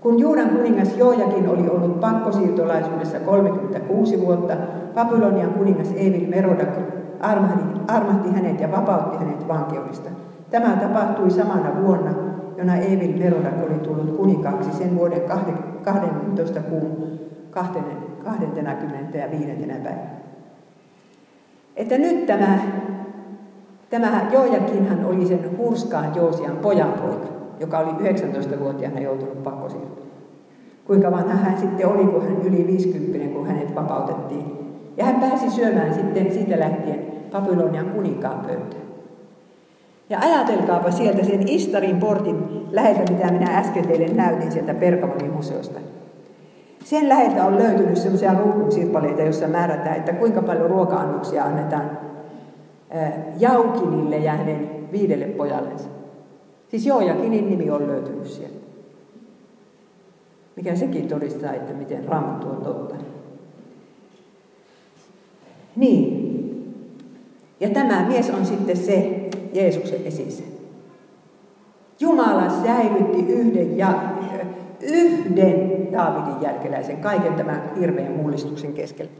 [0.00, 4.54] Kun Juudan kuningas Joojakin oli ollut pakkosiirtolaisuudessa 36 vuotta,
[4.94, 6.78] Babylonian kuningas Evil Merodak
[7.20, 10.10] armahti, armahti hänet ja vapautti hänet vankeudesta.
[10.50, 12.10] Tämä tapahtui samana vuonna,
[12.56, 15.20] jona Evil Merodak oli tullut kuninkaaksi sen vuoden
[15.92, 17.18] 12 kuun
[17.50, 19.48] 25.
[19.82, 20.18] päivänä.
[21.76, 22.58] Että nyt tämä,
[23.90, 27.26] tämä Joojakinhan oli sen hurskaan Joosian pojanpoika,
[27.60, 30.08] joka oli 19-vuotiaana joutunut pakkosiirtoon.
[30.84, 34.44] Kuinka vanha hän sitten oli, kun hän yli 50, kun hänet vapautettiin.
[34.96, 38.87] Ja hän pääsi syömään sitten siitä lähtien Babylonian kuninkaan pöytään.
[40.10, 45.80] Ja ajatelkaapa sieltä sen Istarin portin läheltä, mitä minä äsken teille näytin sieltä Pergamonin museosta.
[46.84, 51.98] Sen läheltä on löytynyt sellaisia ruukunsirpaleita, joissa määrätään, että kuinka paljon ruoka-annoksia annetaan
[53.38, 55.88] Jaukinille ja hänen viidelle pojallensa.
[56.68, 58.58] Siis Joojakinin nimi on löytynyt sieltä.
[60.56, 62.94] Mikä sekin todistaa, että miten raamattu on totta.
[65.76, 66.24] Niin.
[67.60, 69.17] Ja tämä mies on sitten se
[69.58, 70.42] Jeesuksen esisä.
[72.00, 73.94] Jumala säilytti yhden ja
[74.82, 79.10] yhden Daavidin jälkeläisen kaiken tämän hirveän mullistuksen keskellä.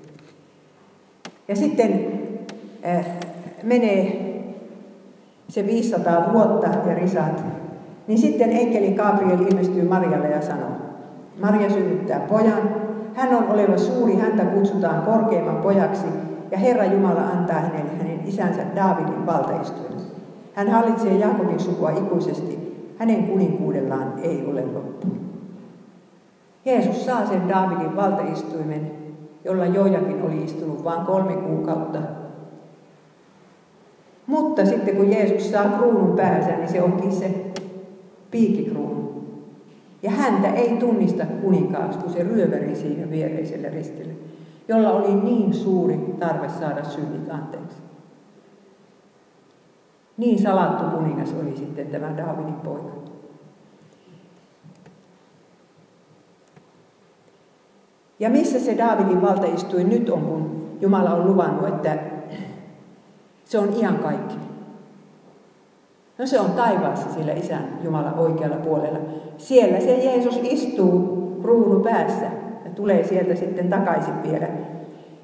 [1.49, 2.13] Ja sitten
[2.87, 3.07] äh,
[3.63, 4.29] menee
[5.49, 7.45] se 500 vuotta ja risat,
[8.07, 10.71] niin sitten enkeli Gabriel ilmestyy Marialle ja sanoo,
[11.41, 12.75] Maria synnyttää pojan,
[13.15, 16.07] hän on oleva suuri, häntä kutsutaan korkeimman pojaksi,
[16.51, 20.18] ja Herra Jumala antaa hänelle hänen isänsä Daavidin valtaistuimen.
[20.59, 22.59] Hän hallitsee Jaakobin sukua ikuisesti,
[22.97, 25.07] hänen kuninkuudellaan ei ole loppu.
[26.65, 28.91] Jeesus saa sen Daavidin valtaistuimen,
[29.45, 31.99] jolla Jojakin oli istunut vain kolme kuukautta.
[34.27, 37.35] Mutta sitten kun Jeesus saa kruunun päänsä, niin se onkin se
[38.31, 39.25] piikikruunu.
[40.03, 44.13] Ja häntä ei tunnista kuninkaaksi, kun se ryöväri siinä viereisellä ristillä,
[44.69, 47.89] jolla oli niin suuri tarve saada synnit anteeksi.
[50.19, 52.99] Niin salattu kuningas oli sitten tämä Daavidin poika.
[58.19, 59.21] Ja missä se Daavidin
[59.55, 61.99] istui nyt on, kun Jumala on luvannut, että
[63.45, 64.35] se on ihan kaikki.
[66.19, 68.99] No se on taivaassa sillä Isän Jumala oikealla puolella.
[69.37, 72.27] Siellä se Jeesus istuu kruunu päässä
[72.65, 74.49] ja tulee sieltä sitten takaisin vielä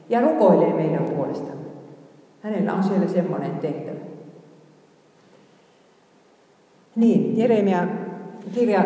[0.09, 1.64] ja rukoilee meidän puolestamme.
[2.40, 4.14] Hänellä on siellä semmoinen tehtävä.
[6.97, 7.86] Niin, Jeremia
[8.55, 8.84] kirja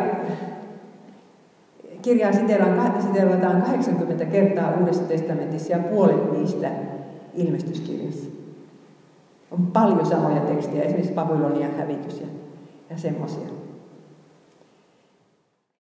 [2.03, 6.71] kirjaa siteerataan 80 kertaa Uudessa testamentissa ja puolet niistä
[7.35, 8.31] ilmestyskirjassa.
[9.51, 12.27] On paljon samoja tekstejä, esimerkiksi Babylonian hävitys ja,
[12.91, 13.49] ja semmoisia.